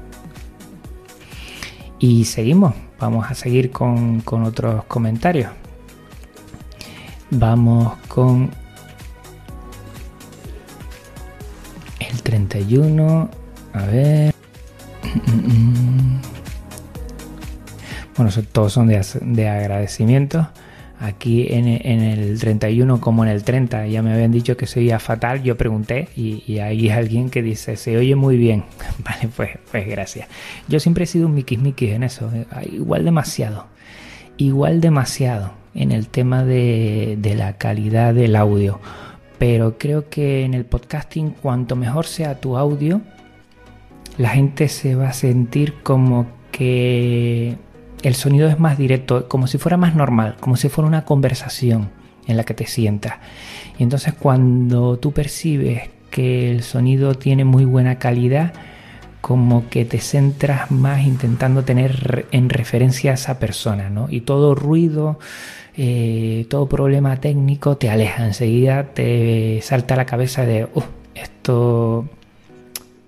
[1.98, 5.50] Y seguimos, vamos a seguir con, otros comentarios.
[7.32, 8.52] Vamos con
[12.00, 13.30] el 31.
[13.74, 14.34] A ver.
[18.16, 20.50] Bueno, todos son de, de agradecimiento.
[21.00, 24.98] Aquí en, el 31 como en el 30 ya me habían dicho que se oía
[24.98, 28.64] fatal, yo pregunté y, y hay alguien que dice se oye muy bien.
[29.04, 30.28] Vale, pues, pues gracias.
[30.68, 32.32] Yo siempre he sido un miquis miquis en eso,
[32.72, 33.68] igual demasiado,
[34.38, 38.80] igual demasiado en el tema de, de la calidad del audio.
[39.38, 43.02] Pero creo que en el podcasting cuanto mejor sea tu audio,
[44.18, 47.56] la gente se va a sentir como que
[48.04, 51.90] el sonido es más directo, como si fuera más normal, como si fuera una conversación
[52.28, 53.16] en la que te sientas.
[53.78, 58.54] Y entonces cuando tú percibes que el sonido tiene muy buena calidad,
[59.22, 64.08] como que te centras más intentando tener en referencia a esa persona, ¿no?
[64.10, 65.20] Y todo ruido,
[65.76, 70.68] eh, todo problema técnico te aleja, enseguida te salta a la cabeza de,
[71.16, 72.08] esto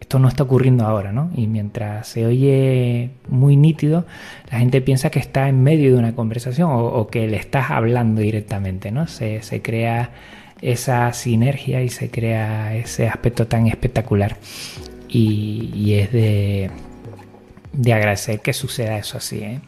[0.10, 1.30] esto no está ocurriendo ahora, ¿no?
[1.36, 4.08] Y mientras se oye muy nítido,
[4.52, 8.20] la gente piensa que está en medio de una conversación o, que le estás hablando
[8.22, 9.06] directamente, ¿no?
[9.06, 10.10] Se, crea
[10.64, 14.38] esa sinergia y se crea ese aspecto tan espectacular.
[15.08, 16.72] Y, es de,
[17.74, 19.60] de, agradecer que suceda eso así, ¿eh?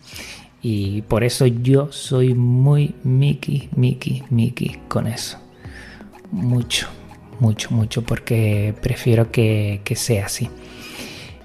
[0.63, 5.37] Y por eso yo soy muy Mickey, Mickey, Mickey con eso.
[6.31, 6.87] Mucho
[7.41, 10.49] mucho, mucho, porque prefiero que, sea así.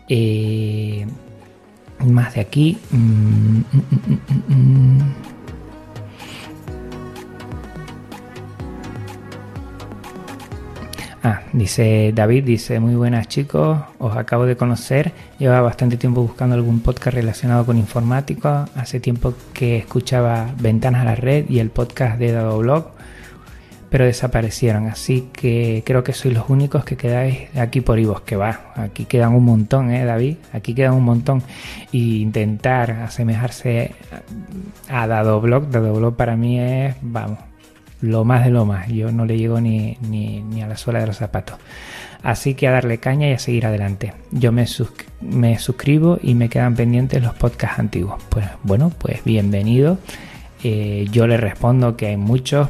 [0.08, 1.06] Eh,
[2.04, 2.78] más de aquí.
[2.90, 5.14] Mm, mm, mm,
[11.24, 16.54] ah, dice David, dice, muy buenas chicos, os acabo de conocer, lleva bastante tiempo buscando
[16.54, 21.70] algún podcast relacionado con informática, hace tiempo que escuchaba Ventanas a la Red y el
[21.70, 22.95] podcast de Dado Blog,
[23.96, 24.88] pero desaparecieron.
[24.88, 28.74] Así que creo que sois los únicos que quedáis aquí por Ivos, que va.
[28.74, 30.36] Aquí quedan un montón, ¿eh, David?
[30.52, 31.42] Aquí quedan un montón.
[31.92, 33.92] Y intentar asemejarse
[34.90, 37.38] a Dado Blog, Dado Blog para mí es, vamos,
[38.02, 38.86] lo más de lo más.
[38.88, 41.56] Yo no le llego ni, ni, a la suela de los zapatos.
[42.22, 44.12] Así que a darle caña y a seguir adelante.
[44.30, 44.66] Yo me,
[45.22, 48.22] me suscribo y me quedan pendientes los podcasts antiguos.
[48.28, 49.96] Pues bueno, pues bienvenido.
[50.62, 52.68] Eh, yo le respondo que hay muchos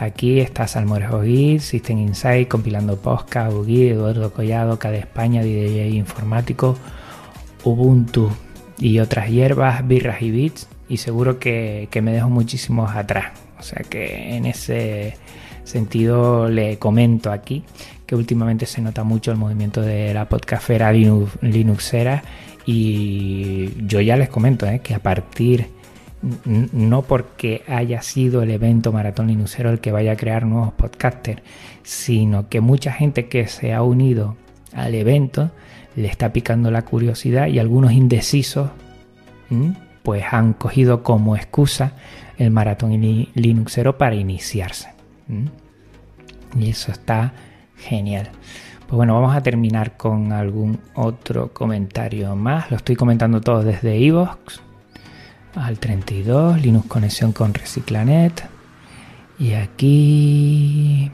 [0.00, 6.78] Aquí está Salmorejo Gui, System Insight, compilando podcast, Ugi, Eduardo Collado, de España, DJ Informático,
[7.64, 8.30] Ubuntu
[8.78, 10.68] y otras hierbas, birras y bits.
[10.88, 13.32] Y seguro que, me dejo muchísimos atrás.
[13.58, 15.18] O sea que en ese
[15.64, 17.62] sentido le comento aquí
[18.06, 22.22] que últimamente se nota mucho el movimiento de la podcastera Linuxera
[22.64, 24.80] y yo ya les comento ¿eh?
[24.82, 25.66] que a partir
[26.22, 31.42] no porque haya sido el evento Maratón Linuxero el que vaya a crear nuevos podcasters,
[31.82, 34.36] sino que mucha gente que se ha unido
[34.74, 35.50] al evento
[35.96, 38.70] le está picando la curiosidad y algunos indecisos
[40.02, 41.92] pues han cogido como excusa
[42.38, 42.92] el Maratón
[43.34, 44.90] Linuxero para iniciarse.
[46.58, 47.32] Y eso está
[47.76, 48.30] genial.
[48.80, 52.70] Pues bueno, vamos a terminar con algún otro comentario más.
[52.70, 54.60] Lo estoy comentando todo desde Evox
[55.54, 58.48] al 32, Linux conexión con Reciclanet.
[59.38, 61.10] Y aquí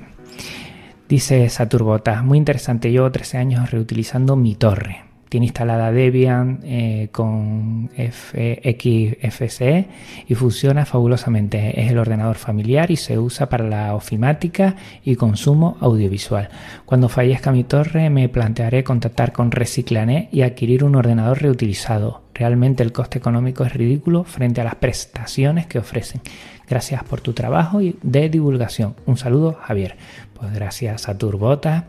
[1.09, 5.06] dice Saturbota, muy interesante, llevo 13 años reutilizando mi torre.
[5.43, 9.89] Instalada Debian eh, con XFCE
[10.29, 11.81] y funciona fabulosamente.
[11.81, 16.49] Es el ordenador familiar y se usa para la ofimática y consumo audiovisual.
[16.85, 22.23] Cuando fallezca mi torre me plantearé contactar con Reciclanet y adquirir un ordenador reutilizado.
[22.35, 26.21] Realmente el coste económico es ridículo frente a las prestaciones que ofrecen.
[26.69, 28.97] Gracias por tu trabajo y de divulgación.
[29.07, 29.97] Un saludo, Javier.
[30.35, 31.87] Pues gracias a Turbota.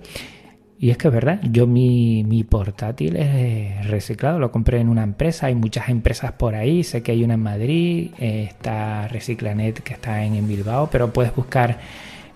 [0.79, 5.01] Y es que es verdad, yo mi, mi, portátil es reciclado, lo compré en una
[5.01, 9.81] empresa, hay muchas empresas por ahí, sé que hay una en Madrid, eh, está Reciclanet
[9.81, 11.79] que está en, Bilbao, pero puedes buscar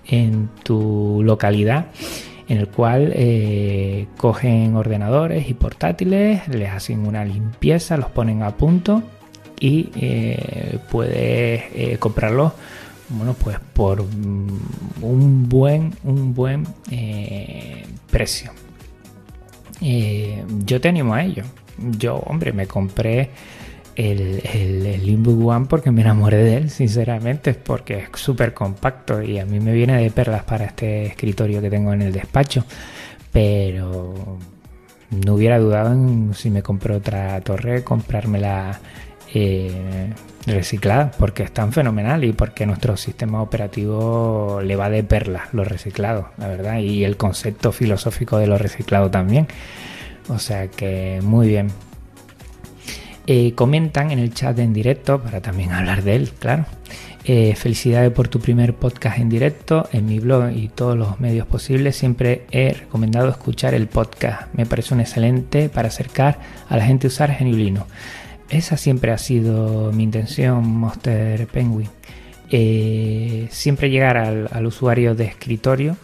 [0.08, 1.86] en tu localidad
[2.48, 8.58] en el cual eh, cogen ordenadores y portátiles, les hacen una limpieza, los ponen a
[8.58, 9.04] punto
[9.60, 12.54] y eh, puedes comprarlos
[13.12, 14.60] bueno, pues por mm,
[15.02, 18.52] un buen, un buen eh, precio.
[19.82, 21.44] Eh, yo te animo a ello.
[21.98, 23.32] Yo, hombre, me compré
[23.96, 29.46] el, el, One porque me enamoré de él, sinceramente, porque es súper compacto y a
[29.46, 32.66] mí me viene de perlas para este escritorio que tengo en el despacho.
[33.32, 34.38] Pero
[35.12, 38.80] no hubiera dudado en si me compré otra torre, comprármela
[39.34, 40.14] eh,
[40.46, 46.26] recicladas porque están fenomenal y porque nuestro sistema operativo le va de perlas los reciclados,
[46.38, 49.48] la verdad, y el concepto filosófico de lo reciclado también.
[50.30, 51.70] O sea que muy bien.
[53.28, 56.66] Eh, comentan en el chat en directo para también hablar de él, claro.
[57.24, 59.88] Eh, felicidades por tu primer podcast en directo.
[59.92, 64.52] En mi blog y todos los medios posibles siempre he recomendado escuchar el podcast.
[64.54, 67.86] Me parece un excelente para acercar a la gente a usar Geniulino.
[68.52, 71.88] Esa siempre ha sido mi intención, Monster Penguin.
[72.50, 75.96] Eh, siempre llegar al, usuario de escritorio,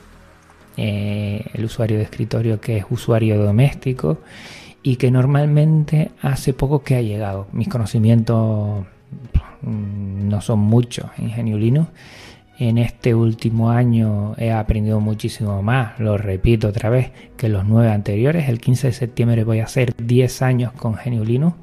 [0.78, 4.20] eh, el usuario de escritorio que es usuario doméstico
[4.82, 7.48] y que normalmente hace poco que ha llegado.
[7.52, 8.86] Mis conocimientos
[9.62, 11.90] mm, no son muchos en Geniulino.
[12.60, 17.92] En este último año he aprendido muchísimo más, lo repito otra vez, que los nueve
[17.92, 18.48] anteriores.
[18.48, 21.58] El 15 de septiembre voy a hacer 10 años con Geniulino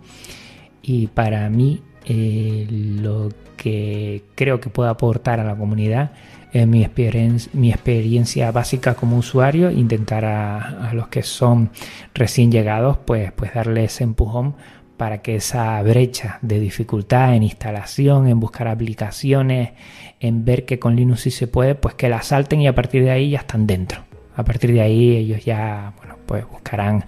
[0.86, 6.12] y para mí eh, lo que creo que puedo aportar a la comunidad
[6.52, 11.70] es mi, experiencia, básica como usuario, intentar a, los que son
[12.14, 14.54] recién llegados pues, pues darles ese empujón
[14.96, 19.72] para que esa brecha de dificultad en instalación, en buscar aplicaciones,
[20.20, 23.02] en ver que con Linux sí se puede, pues que la salten y a partir
[23.02, 24.04] de ahí ya están dentro.
[24.36, 27.04] A partir de ahí ellos ya, bueno, pues buscarán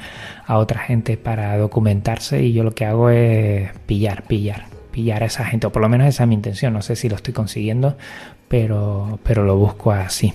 [0.47, 5.27] a otra gente para documentarse y yo lo que hago es pillar, pillar, pillar a
[5.27, 7.35] esa gente, o por lo menos esa es mi intención, no sé si lo estoy
[7.35, 7.97] consiguiendo,
[8.49, 10.33] pero, pero lo busco así.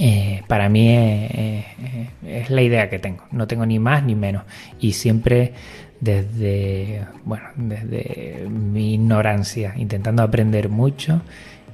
[0.00, 4.42] Eh, para mí es, la idea que tengo, no tengo ni más ni menos
[4.80, 5.52] y siempre
[6.00, 11.22] desde, bueno, desde mi ignorancia, intentando aprender mucho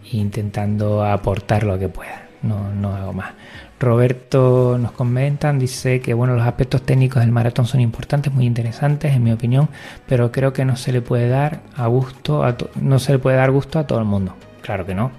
[0.04, 3.32] e intentando aportar lo que pueda, no, no hago más.
[3.80, 9.14] Roberto nos comentan, dice que bueno, los aspectos técnicos del maratón son importantes, muy interesantes
[9.14, 9.70] en mi opinión,
[10.06, 13.38] pero creo que no se le puede dar a gusto, a no se le puede
[13.38, 14.34] dar gusto a todo el mundo.
[14.60, 15.10] Claro que no.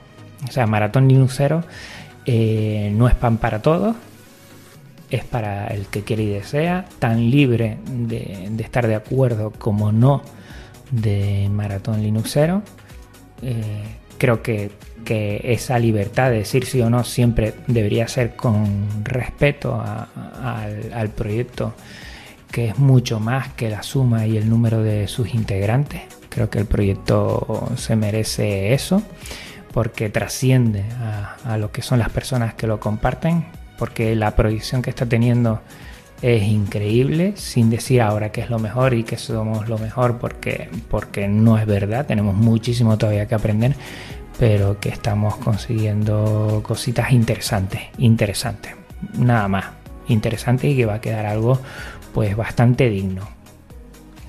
[0.48, 1.64] O sea, maratón Linuxero
[2.28, 3.96] eh, no es pan para todos,
[5.10, 10.22] es para el que quiere y desea, tan libre de, estar de acuerdo como no
[10.92, 12.62] de maratón Linuxero.
[13.42, 14.70] Eh, creo que
[15.04, 21.74] que esa libertad de decir sí o no siempre debería ser con respeto al, proyecto,
[22.52, 26.02] que es mucho más que la suma y el número de sus integrantes.
[26.30, 29.04] Creo que el proyecto se merece eso,
[29.74, 33.46] porque trasciende a, a lo que son las personas que lo comparten,
[33.78, 35.62] porque la proyección que está teniendo
[36.22, 40.70] es increíble, sin decir ahora que es lo mejor y que somos lo mejor, porque,
[40.90, 43.76] porque no es verdad, tenemos muchísimo todavía que aprender,
[44.42, 48.74] pero que estamos consiguiendo cositas interesantes, interesantes,
[49.14, 49.66] nada más,
[50.08, 51.60] interesante y que va a quedar algo
[52.12, 53.30] pues bastante digno.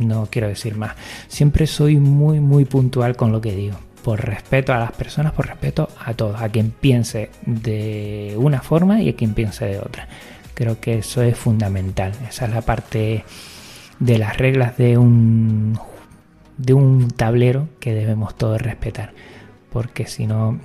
[0.00, 0.96] No quiero decir más.
[1.28, 3.78] Siempre soy muy muy puntual con lo que digo.
[4.04, 9.00] Por respeto a las personas, por respeto a todos, a quien piense de una forma
[9.00, 10.08] y a quien piense de otra.
[10.52, 12.12] Creo que eso es fundamental.
[12.28, 13.24] Esa es la parte
[13.98, 15.78] de las reglas de un
[16.58, 19.14] de un tablero que debemos todos respetar
[19.72, 20.58] porque si no,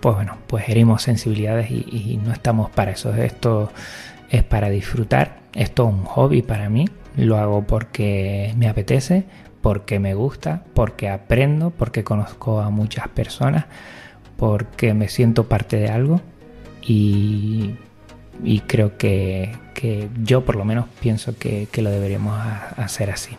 [0.00, 3.14] pues bueno, pues herimos sensibilidades y, no estamos para eso.
[3.14, 3.70] Esto
[4.30, 9.24] es para disfrutar, esto es un hobby para mí, lo hago porque me apetece,
[9.60, 13.66] porque me gusta, porque aprendo, porque conozco a muchas personas,
[14.36, 16.20] porque me siento parte de algo
[16.82, 17.76] y
[18.66, 19.56] creo que,
[20.22, 22.40] yo por lo menos pienso que, lo deberíamos
[22.76, 23.36] hacer así.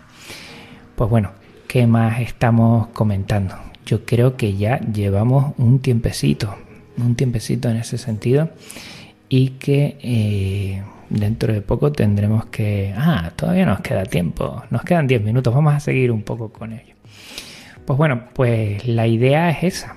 [0.96, 1.32] Pues bueno,
[1.68, 3.73] ¿qué más estamos comentando?
[3.86, 6.56] Yo creo que ya llevamos un tiempecito,
[6.98, 8.50] un tiempecito en ese sentido
[9.30, 12.94] y que eh, dentro de poco tendremos que...
[12.96, 16.74] Ah, todavía nos queda tiempo, nos quedan 10 minutos, vamos a seguir un poco con
[16.74, 16.96] ello.
[17.86, 19.96] Pues bueno, pues la idea es esa.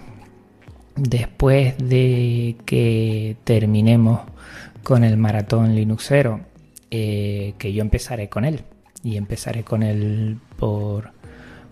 [0.96, 4.20] Después de que terminemos
[4.82, 6.40] con el maratón Linuxero,
[6.90, 8.62] eh, que yo empezaré con él.
[9.02, 11.12] Y empezaré con él por,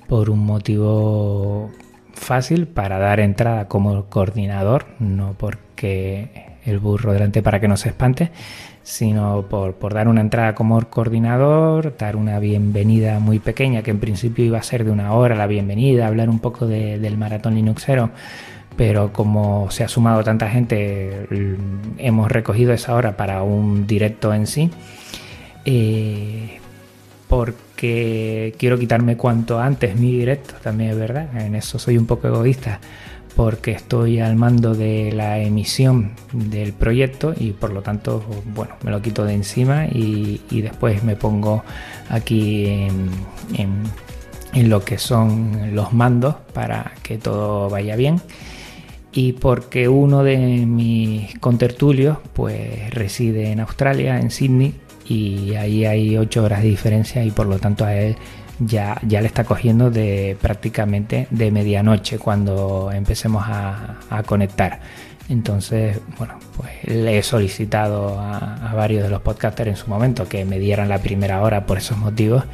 [0.07, 1.71] por un motivo
[2.15, 7.91] fácil para dar entrada como coordinador, no porque el burro delante para que no se
[7.91, 8.31] espante,
[8.83, 14.01] sino por, por, dar una entrada como coordinador, dar una bienvenida muy pequeña, que en
[14.01, 18.11] principio iba a ser de una hora la bienvenida, hablar un poco del maratón Linuxero,
[18.77, 21.27] pero como se ha sumado tanta gente,
[21.99, 24.71] hemos recogido esa hora para un directo en sí.
[25.65, 26.59] Eh,
[27.29, 27.74] porque
[28.59, 32.81] quiero quitarme cuanto antes mi directo, también es verdad, en eso soy un poco egoísta,
[33.37, 38.25] porque estoy al mando de la emisión del proyecto y por lo tanto,
[38.55, 41.65] bueno, me lo quito de encima y, después me pongo
[42.09, 43.11] aquí en,
[44.55, 48.21] en lo que son los mandos para que todo vaya bien.
[49.13, 54.75] Y porque uno de mis contertulios pues reside en Australia, en Sydney,
[55.07, 58.17] y ahí hay 8 horas de diferencia y por lo tanto a él
[58.59, 64.81] ya, ya le está cogiendo de prácticamente de medianoche cuando empecemos a, conectar.
[65.29, 70.45] Entonces, bueno, pues le he solicitado a, varios de los podcasters en su momento que
[70.45, 72.45] me dieran la primera hora por esos motivos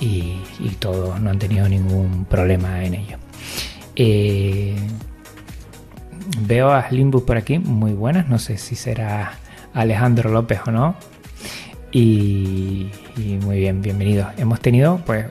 [0.00, 0.40] y,
[0.78, 3.16] todos no han tenido ningún problema en ello.
[3.96, 4.76] Eh,
[6.40, 9.32] veo a Slimbus por aquí, muy buenas, no sé si será
[9.74, 10.94] Alejandro López o no,
[11.92, 12.90] y,
[13.42, 14.28] muy bien, bienvenidos.
[14.36, 15.26] Hemos tenido pues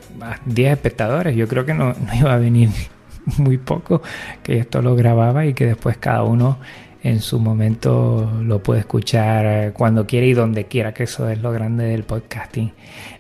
[0.46, 1.36] 10 espectadores.
[1.36, 2.70] Yo creo que no, iba a venir
[3.38, 4.02] muy poco,
[4.44, 6.58] que esto lo grababa y que después cada uno
[7.04, 11.52] en su momento lo puede escuchar cuando quiera y donde quiera, que eso es lo
[11.52, 12.74] grande del podcasting.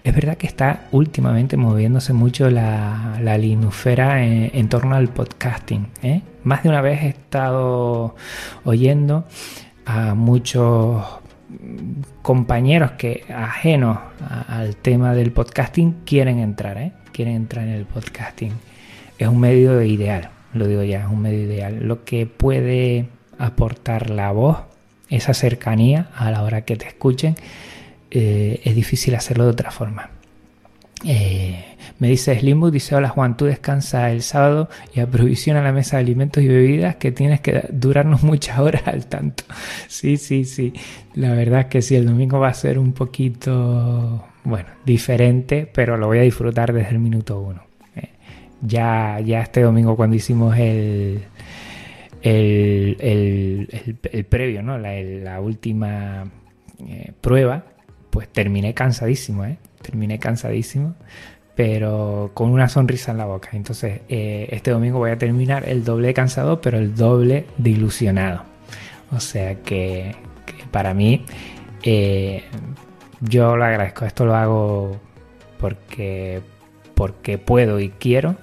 [0.03, 5.87] Es verdad que está últimamente moviéndose mucho la, la linufera en, torno al podcasting.
[6.01, 6.21] ¿eh?
[6.43, 8.15] Más de una vez he estado
[8.65, 9.25] oyendo
[9.85, 11.05] a muchos
[12.21, 13.99] compañeros que ajenos
[14.47, 16.91] al tema del podcasting quieren entrar, ¿eh?
[17.11, 18.53] quieren entrar en el podcasting.
[19.17, 21.87] Es un medio ideal, lo digo ya, es un medio ideal.
[21.87, 24.59] Lo que puede aportar la voz,
[25.09, 27.35] esa cercanía a la hora que te escuchen,
[28.11, 30.11] eh, es difícil hacerlo de otra forma.
[31.05, 31.63] Eh,
[31.99, 36.03] me dice Slimbook, dice, hola Juan, tú descansa el sábado y aprovisiona la mesa de
[36.03, 39.43] alimentos y bebidas que tienes que durarnos muchas horas al tanto.
[39.87, 40.73] Sí, sí, sí.
[41.15, 45.97] La verdad es que sí, el domingo va a ser un poquito, bueno, diferente, pero
[45.97, 47.63] lo voy a disfrutar desde el minuto uno.
[47.95, 48.09] Eh,
[48.61, 51.23] ya, ya este domingo cuando hicimos el,
[52.21, 53.67] el,
[54.11, 54.77] el, previo, ¿no?
[54.77, 56.25] La, última
[56.87, 57.65] eh, prueba,
[58.09, 59.57] pues terminé cansadísimo, ¿eh?
[59.87, 60.95] Terminé cansadísimo,
[61.55, 63.49] pero con una sonrisa en la boca.
[63.53, 68.43] Entonces, eh, este domingo voy a terminar el doble cansado, pero el doble de ilusionado.
[69.11, 70.15] O sea que,
[70.71, 71.25] para mí,
[71.83, 72.43] eh,
[73.21, 74.05] yo lo agradezco.
[74.05, 74.99] Esto lo hago
[75.59, 76.41] porque,
[76.93, 78.35] porque puedo y quiero.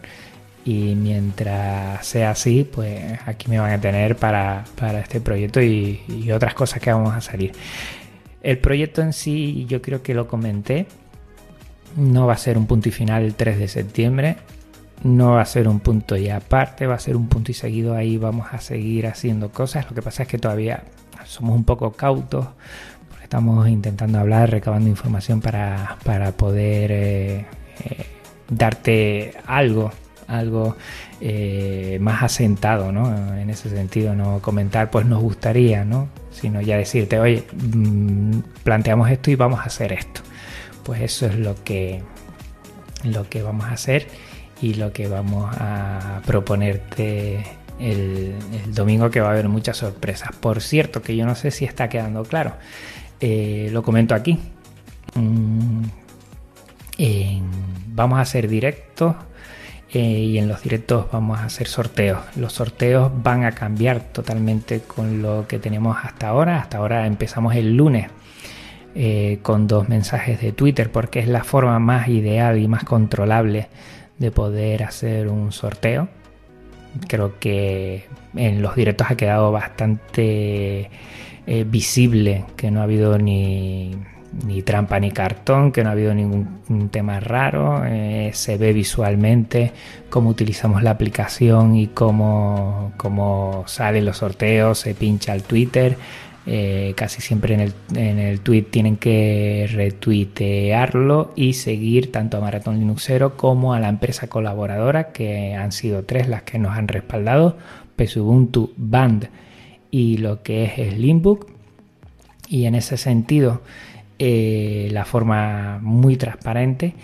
[0.64, 4.64] Y mientras sea así, pues aquí me van a tener para,
[4.98, 7.52] este proyecto y otras cosas que vamos a salir.
[8.44, 10.86] El proyecto en sí, yo creo que lo comenté,
[11.96, 14.36] no va a ser un punto y final el 3 de septiembre,
[15.02, 17.94] no va a ser un punto y aparte, va a ser un punto y seguido
[17.94, 19.86] ahí vamos a seguir haciendo cosas.
[19.88, 20.84] Lo que pasa es que todavía
[21.24, 22.46] somos un poco cautos,
[23.08, 25.96] porque estamos intentando hablar, recabando información para,
[26.36, 27.46] poder eh,
[27.84, 28.06] eh,
[28.48, 29.92] darte algo,
[30.26, 30.76] algo
[31.20, 33.36] eh, más asentado, ¿no?
[33.36, 36.08] En ese sentido, no comentar, pues nos gustaría, ¿no?
[36.30, 40.22] Sino ya decirte, oye, mm, planteamos esto y vamos a hacer esto
[40.84, 42.02] pues eso es lo que,
[43.02, 44.06] lo que vamos a hacer
[44.60, 47.44] y lo que vamos a proponerte
[47.78, 48.34] el,
[48.68, 50.30] domingo que va a haber muchas sorpresas.
[50.38, 52.54] Por cierto, que yo no sé si está quedando claro,
[53.20, 54.38] eh, lo comento aquí.
[55.14, 55.84] Mm,
[57.94, 59.14] vamos a hacer directos
[59.92, 62.18] eh, y en los directos vamos a hacer sorteos.
[62.36, 66.58] Los sorteos van a cambiar totalmente con lo que tenemos hasta ahora.
[66.58, 68.10] Hasta ahora empezamos el lunes
[68.94, 73.68] eh, con dos mensajes de Twitter porque es la forma más ideal y más controlable
[74.18, 76.08] de poder hacer un sorteo.
[77.08, 78.04] Creo que
[78.36, 80.90] en los directos ha quedado bastante
[81.46, 83.96] eh, visible, que no ha habido ni,
[84.46, 89.72] ni, trampa ni cartón, que no ha habido ningún tema raro, eh, se ve visualmente
[90.08, 95.96] cómo utilizamos la aplicación y cómo, cómo salen los sorteos, se pincha el Twitter.
[96.46, 102.40] Eh, casi siempre en el, en el tweet tienen que retuitearlo y seguir tanto a
[102.40, 106.88] Maratón Linuxero como a la empresa colaboradora, que han sido tres las que nos han
[106.88, 107.56] respaldado,
[107.96, 109.28] Pesubuntu Band
[109.90, 111.50] y lo que es Slimbook.
[112.48, 113.62] Y en ese sentido,
[114.18, 116.94] eh, la forma muy transparente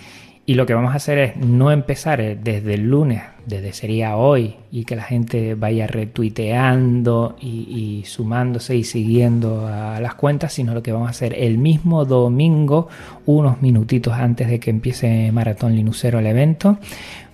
[0.44, 4.16] y lo que vamos a hacer es no empezar eh, desde el lunes, desde sería
[4.16, 10.72] hoy, y que la gente vaya retuiteando y, sumándose y siguiendo a las cuentas, sino
[10.72, 12.88] lo que vamos a hacer el mismo domingo,
[13.26, 16.78] unos minutitos antes de que empiece Maratón Linuxero el evento,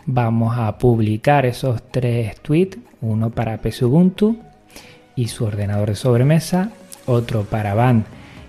[0.06, 4.38] vamos a publicar esos tres tweets, uno para Ubuntu
[5.14, 6.70] y su ordenador de sobremesa,
[7.06, 8.04] otro para Van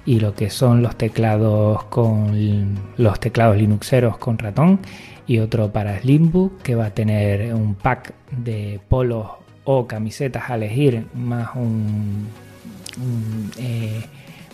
[0.05, 4.79] y lo que son los teclados con los teclados linuxeros con ratón
[5.27, 9.27] y otro para Slimbook que va a tener un pack de polos
[9.65, 12.27] o camisetas a elegir más un,
[13.59, 14.01] eh,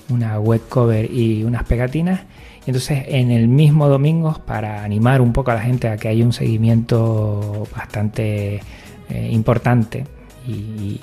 [0.09, 2.21] una web cover y unas pegatinas
[2.65, 6.07] y entonces en el mismo domingo para animar un poco a la gente a que
[6.07, 8.61] haya un seguimiento bastante
[9.09, 10.05] eh, importante
[10.47, 10.99] y,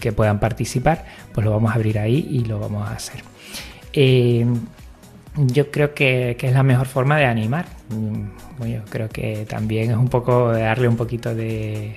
[0.00, 1.04] que puedan participar
[1.34, 3.22] pues lo vamos a abrir ahí y lo vamos a hacer
[3.92, 4.46] eh,
[5.36, 7.66] yo creo que, es la mejor forma de animar.
[8.60, 11.96] Yo creo que también es un poco de darle un poquito de,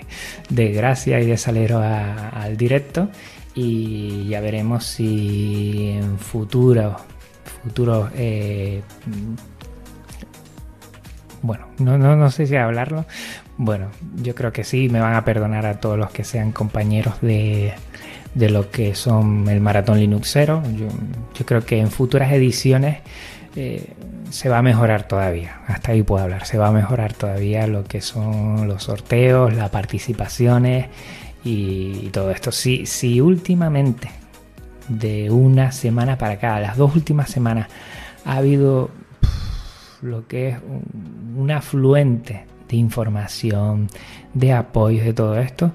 [0.50, 3.10] gracia y de salero al directo.
[3.54, 6.98] Y ya veremos si en futuro,
[7.64, 8.82] futuro eh,
[11.42, 13.06] bueno, no, no, no sé si hablarlo.
[13.58, 13.90] Bueno,
[14.22, 17.74] yo creo que sí, me van a perdonar a todos los que sean compañeros de,
[18.34, 20.62] de lo que son el maratón Linuxero.
[20.76, 20.88] Yo,
[21.34, 23.00] yo creo que en futuras ediciones
[23.56, 23.94] eh,
[24.36, 25.62] se va a mejorar todavía.
[25.66, 26.46] Hasta ahí puedo hablar.
[26.46, 30.88] Se va a mejorar todavía lo que son los sorteos, las participaciones
[31.46, 32.52] y, todo esto.
[32.52, 34.10] Si, si últimamente,
[34.90, 37.70] de una semana para acá, las dos últimas semanas,
[38.26, 38.90] ha habido
[40.02, 40.58] lo que es
[41.38, 43.88] un afluente de información,
[44.34, 45.72] de apoyos, de todo esto,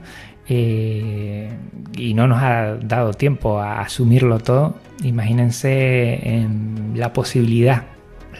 [0.50, 1.50] eh,
[1.96, 7.84] y no nos ha dado tiempo a asumirlo todo, imagínense en la posibilidad,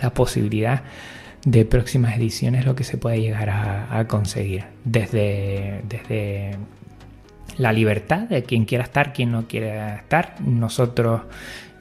[0.03, 0.83] la posibilidad
[1.45, 6.57] de próximas ediciones lo que se puede llegar a, conseguir desde, desde
[7.57, 10.35] la libertad de quien quiera estar, quien no quiera estar.
[10.41, 11.23] Nosotros,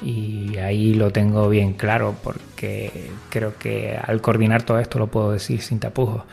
[0.01, 5.31] y ahí lo tengo bien claro porque creo que al coordinar todo esto lo puedo
[5.31, 6.23] decir sin tapujos,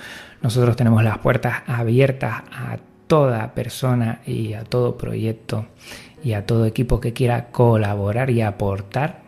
[0.43, 5.67] nosotros tenemos las puertas abiertas a toda persona y a todo proyecto
[6.23, 9.26] y a todo equipo que quiera colaborar y aportar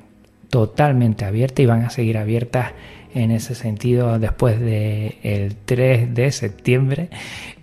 [0.50, 2.72] totalmente abierta y van a seguir abiertas
[3.14, 7.08] en ese sentido después del el 3 de septiembre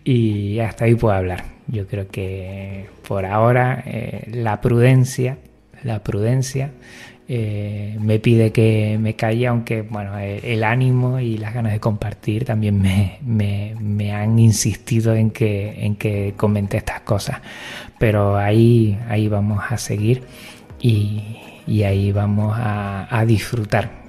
[0.03, 1.45] y hasta ahí puedo hablar.
[1.67, 5.38] Yo creo que por ahora eh, la prudencia,
[5.83, 6.71] la prudencia
[7.27, 12.45] eh, me pide que me calle, aunque bueno, el, ánimo y las ganas de compartir
[12.45, 12.81] también
[13.25, 17.41] me, han insistido en que, en que comente estas cosas.
[17.97, 20.21] Pero ahí, ahí vamos a seguir
[20.79, 21.21] y,
[21.84, 24.03] ahí vamos a, disfrutar.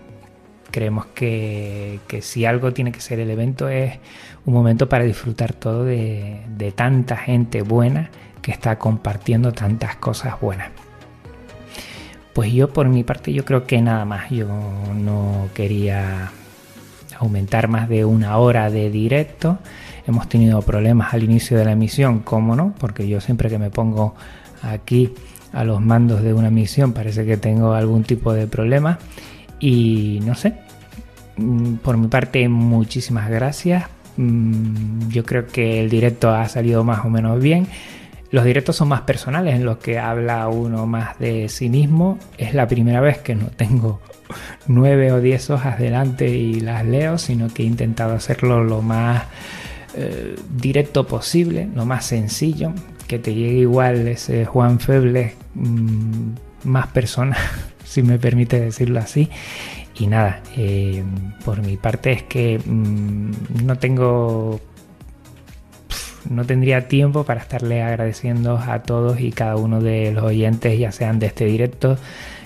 [0.70, 3.98] Creemos que, si algo tiene que ser el evento es
[4.44, 8.10] un momento para disfrutar todo de tanta gente buena
[8.42, 10.70] que está compartiendo tantas cosas buenas.
[12.36, 14.28] Pues yo por mi parte yo creo que nada más.
[14.28, 16.30] Yo no quería
[17.18, 19.58] aumentar más de una hora de directo.
[20.06, 22.74] Hemos tenido problemas al inicio de la emisión, ¿cómo no?
[22.78, 24.14] Porque yo siempre que me pongo
[24.62, 25.14] aquí
[25.56, 28.98] a los mandos de una emisión parece que tengo algún tipo de problema.
[29.58, 30.52] Y no sé,
[31.38, 33.84] mm, por mi parte muchísimas gracias.
[34.18, 37.66] Mm, yo creo que el directo ha salido más o menos bien.
[38.30, 42.18] Los directos son más personales, en los que habla uno más de sí mismo.
[42.36, 44.00] Es la primera vez que no tengo
[44.66, 49.24] nueve o diez hojas delante y las leo, sino que he intentado hacerlo lo más
[49.94, 52.74] eh, directo posible, lo más sencillo,
[53.06, 56.30] que te llegue igual ese Juan Feble mm,
[56.64, 57.36] más persona,
[57.84, 59.30] si me permite decirlo así.
[59.98, 61.02] Y nada, eh,
[61.44, 64.60] por mi parte es que mm, no tengo
[66.30, 70.92] no tendría tiempo para estarle agradeciendo a todos y cada uno de los oyentes, ya
[70.92, 71.98] sean de este directo,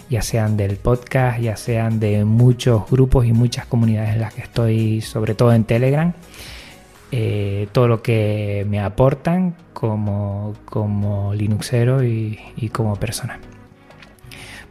[0.08, 4.42] ya sean del podcast, ya sean de muchos grupos y muchas comunidades en las que
[4.42, 6.12] estoy, sobre todo en Telegram.
[7.12, 12.38] Eh, todo lo que me aportan como, como Linuxero y,
[12.72, 13.40] como persona.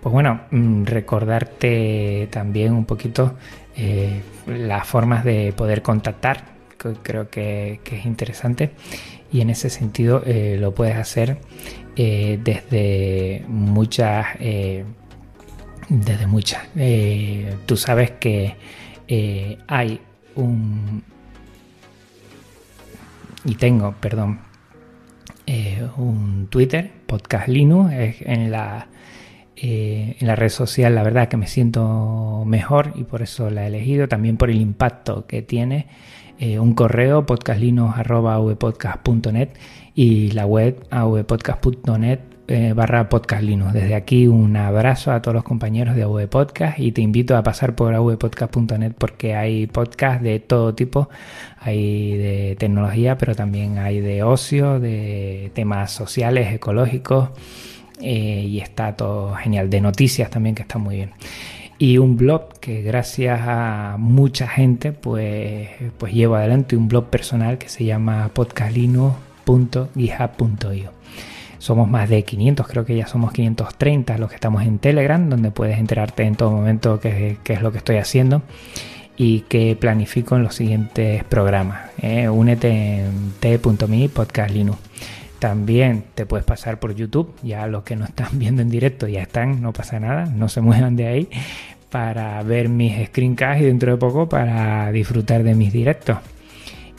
[0.02, 3.36] Pues bueno, mm, recordarte también un poquito
[3.76, 6.46] eh, las formas de poder contactar,
[7.04, 8.72] creo que, es interesante.
[9.32, 11.40] Y en ese sentido eh, lo puedes hacer
[11.96, 14.28] desde muchas...
[15.90, 16.64] desde muchas.
[17.66, 18.56] tú sabes que
[19.68, 20.00] hay
[20.36, 21.04] un...
[23.46, 24.40] Y tengo, perdón,
[25.98, 28.88] un Twitter, Podcast Linux, en la
[29.62, 33.66] eh, en la red social la verdad que me siento mejor y por eso la
[33.66, 35.88] he elegido, también por el impacto que tiene.
[36.40, 39.50] Eh, un correo podcastlinux.vpodcast.net
[39.96, 42.20] y la web avpodcast.net
[42.50, 43.74] eh, barra podcastlinux.
[43.74, 47.43] Desde aquí un abrazo a todos los compañeros de AV Podcast y te invito a
[47.43, 51.10] pasar por avpodcast.net porque hay podcasts de todo tipo,
[51.60, 57.30] hay de tecnología pero también hay de ocio, de temas sociales, ecológicos
[58.02, 59.70] eh, y está todo genial.
[59.70, 61.12] De noticias también que está muy bien.
[61.78, 67.60] Y un blog que gracias a mucha gente pues, pues llevo adelante, un blog personal
[67.60, 70.99] que se llama podcastlino.github.io.
[71.60, 75.51] Somos más de 500, creo que ya somos 530 los que estamos en Telegram, donde
[75.51, 78.41] puedes enterarte en todo momento qué, es lo que estoy haciendo
[79.18, 81.91] y que planifico en los siguientes programas.
[82.01, 84.51] Eh, únete en t.me podcast
[85.39, 89.22] también te puedes pasar por YouTube, ya los que no están viendo en directo ya
[89.22, 91.30] están, no pasa nada, no se muevan de ahí
[91.89, 96.18] para ver mis screencasts y dentro de poco para disfrutar de mis directos.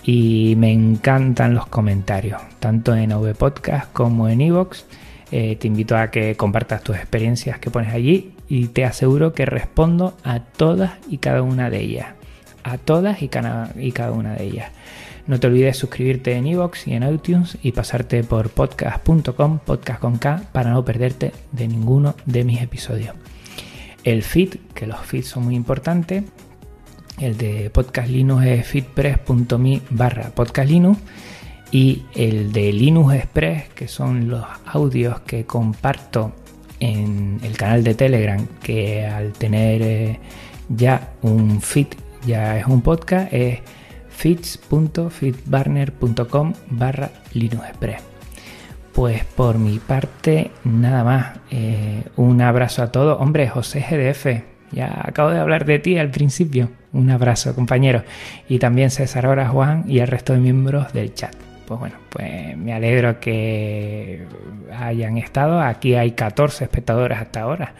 [0.04, 4.86] Y me encantan los comentarios, tanto en OV Podcast como en Evox.
[5.30, 9.46] Eh, te invito a que compartas tus experiencias que pones allí y te aseguro que
[9.46, 12.06] respondo a todas y cada una de ellas.
[12.64, 14.72] A todas y cada, y cada una de ellas.
[15.26, 20.18] No te olvides suscribirte en iVoox y en iTunes y pasarte por podcast.com, podcast con
[20.18, 23.14] K, para no perderte de ninguno de mis episodios.
[24.02, 26.24] El feed, que los feeds son muy importantes,
[27.20, 30.98] el de Podcast Linux es feedpress.me barra podcastlinux
[31.70, 36.32] y el de Linux Express, que son los audios que comparto
[36.80, 40.18] en el canal de Telegram, que al tener eh,
[40.68, 41.86] ya un feed,
[42.26, 43.60] ya es un podcast, es
[44.08, 48.02] feeds.feedburner.com barra Express.
[48.92, 51.38] Pues por mi parte, nada más.
[51.50, 53.20] Eh, un abrazo a todos.
[53.20, 54.42] Hombre, José GDF,
[54.72, 56.70] ya acabo de hablar de ti al principio.
[56.92, 58.02] Un abrazo, compañero.
[58.48, 61.34] Y también César Hora, Juan y el resto de miembros del chat.
[61.66, 64.26] Pues bueno, pues me alegro que
[64.76, 65.60] hayan estado.
[65.60, 67.74] Aquí hay 14 espectadores hasta ahora.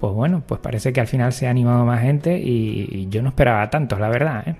[0.00, 3.30] Pues bueno, pues parece que al final se ha animado más gente y yo no
[3.30, 4.42] esperaba tantos, la verdad.
[4.46, 4.56] ¿eh?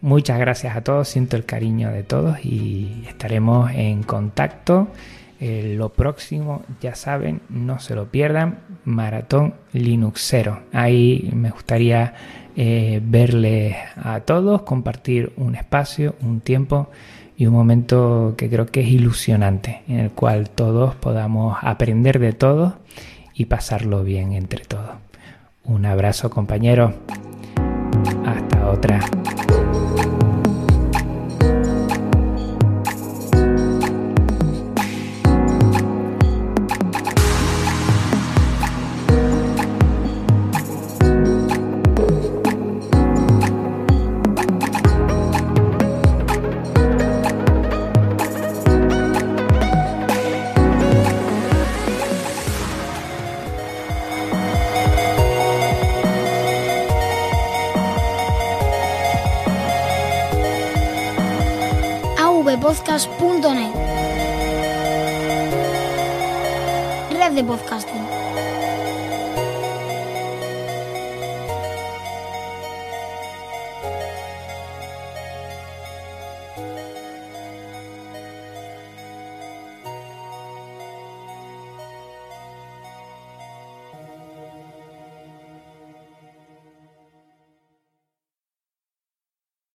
[0.00, 4.88] Muchas gracias a todos, siento el cariño de todos y estaremos en contacto.
[5.40, 10.62] Eh, lo próximo, ya saben, no se lo pierdan, Maratón Linuxero.
[10.72, 12.14] Ahí me gustaría
[12.56, 16.90] eh, verles a todos, compartir un espacio, un tiempo
[17.36, 22.32] y un momento que creo que es ilusionante, en el cual todos podamos aprender de
[22.32, 22.72] todos
[23.32, 24.90] y pasarlo bien entre todos.
[25.62, 26.94] Un abrazo compañeros.
[28.24, 29.00] Hasta otra.
[62.88, 63.72] podcast.net.
[67.10, 68.07] Red de podcasting.